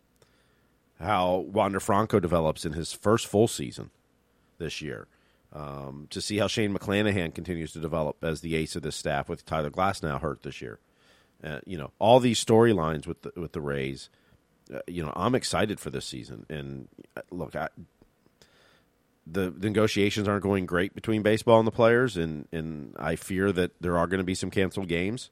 [1.01, 3.91] how Wander Franco develops in his first full season
[4.59, 5.07] this year
[5.53, 9.29] um, to see how Shane McClanahan continues to develop as the ace of this staff
[9.29, 10.79] with Tyler Glasnow hurt this year.
[11.43, 14.11] Uh, you know, all these storylines with the, with the Rays.
[14.73, 16.45] Uh, you know, I'm excited for this season.
[16.49, 17.69] And uh, look, I,
[19.27, 23.51] the, the negotiations aren't going great between baseball and the players, and, and I fear
[23.53, 25.31] that there are going to be some canceled games.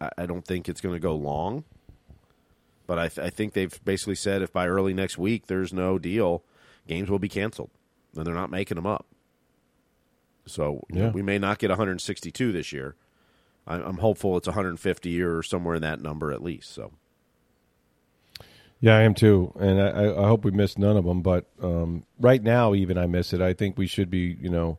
[0.00, 1.64] I, I don't think it's going to go long,
[2.86, 5.98] but I, th- I think they've basically said if by early next week there's no
[5.98, 6.42] deal,
[6.86, 7.70] games will be canceled
[8.16, 9.04] and they're not making them up.
[10.46, 11.10] So Yeah.
[11.10, 12.94] we may not get 162 this year.
[13.66, 16.72] I- I'm hopeful it's 150 or somewhere in that number at least.
[16.72, 16.92] So
[18.80, 21.22] Yeah, I am too, and I, I hope we miss none of them.
[21.22, 23.40] But um, right now, even I miss it.
[23.40, 24.78] I think we should be, you know,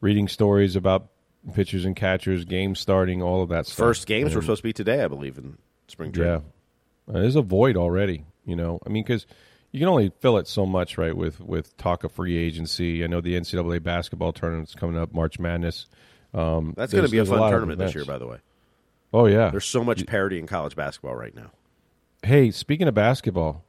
[0.00, 1.08] reading stories about
[1.54, 3.76] pitchers and catchers, games starting, all of that stuff.
[3.76, 6.44] first games were supposed to be today, I believe, in spring yeah, training.
[7.08, 8.24] Uh, there's a void already.
[8.46, 9.26] You know, I mean, because
[9.72, 11.16] you can only fill it so much, right?
[11.16, 13.04] With with talk of free agency.
[13.04, 15.86] I know the NCAA basketball tournament's coming up, March Madness.
[16.32, 18.38] Um, That's going to be a fun of tournament this year, by the way.
[19.12, 21.50] Oh yeah, There's so much parity in college basketball right now.
[22.24, 23.64] Hey, speaking of basketball,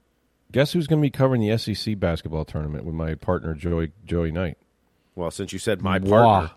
[0.54, 4.32] guess who's going to be covering the SEC basketball tournament with my partner Joey Joey
[4.32, 4.58] Knight?
[5.14, 6.10] Well, since you said my Moi.
[6.10, 6.52] partner,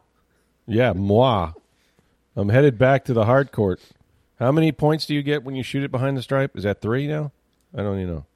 [0.66, 1.52] Yeah, moi.
[2.36, 3.80] I'm headed back to the hard court.
[4.38, 6.56] How many points do you get when you shoot it behind the stripe?
[6.56, 7.32] Is that three now?
[7.74, 8.26] I don't even know.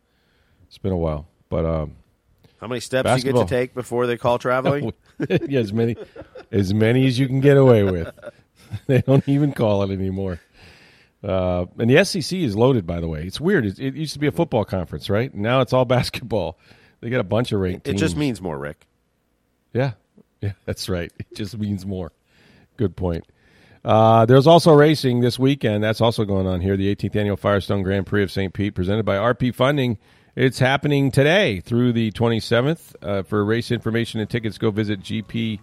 [0.66, 1.94] It's been a while, but um,
[2.60, 4.92] how many steps you get to take before they call traveling?
[5.28, 5.94] yeah, as many
[6.50, 8.12] as many as you can get away with.
[8.88, 10.40] they don't even call it anymore.
[11.22, 13.24] Uh, and the SEC is loaded, by the way.
[13.24, 13.64] It's weird.
[13.64, 15.32] It, it used to be a football conference, right?
[15.34, 16.58] Now it's all basketball.
[17.00, 18.00] They got a bunch of ranked it teams.
[18.00, 18.86] just means more, Rick.
[19.72, 19.92] Yeah,
[20.40, 21.12] yeah, that's right.
[21.18, 22.12] It just means more.
[22.76, 23.24] Good point.
[23.84, 25.82] Uh, there's also racing this weekend.
[25.82, 26.76] That's also going on here.
[26.76, 28.52] The 18th annual Firestone Grand Prix of St.
[28.52, 29.98] Pete, presented by RP Funding.
[30.36, 32.94] It's happening today through the 27th.
[33.02, 35.58] Uh, for race information and tickets, go visit gpstpete.com.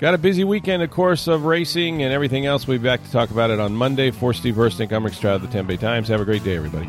[0.00, 2.66] Got a busy weekend, of course, of racing and everything else.
[2.66, 4.10] We'll be back to talk about it on Monday.
[4.10, 6.08] For Steve Verstink, I'm Rick Stroud of the Bay Times.
[6.08, 6.88] Have a great day, everybody.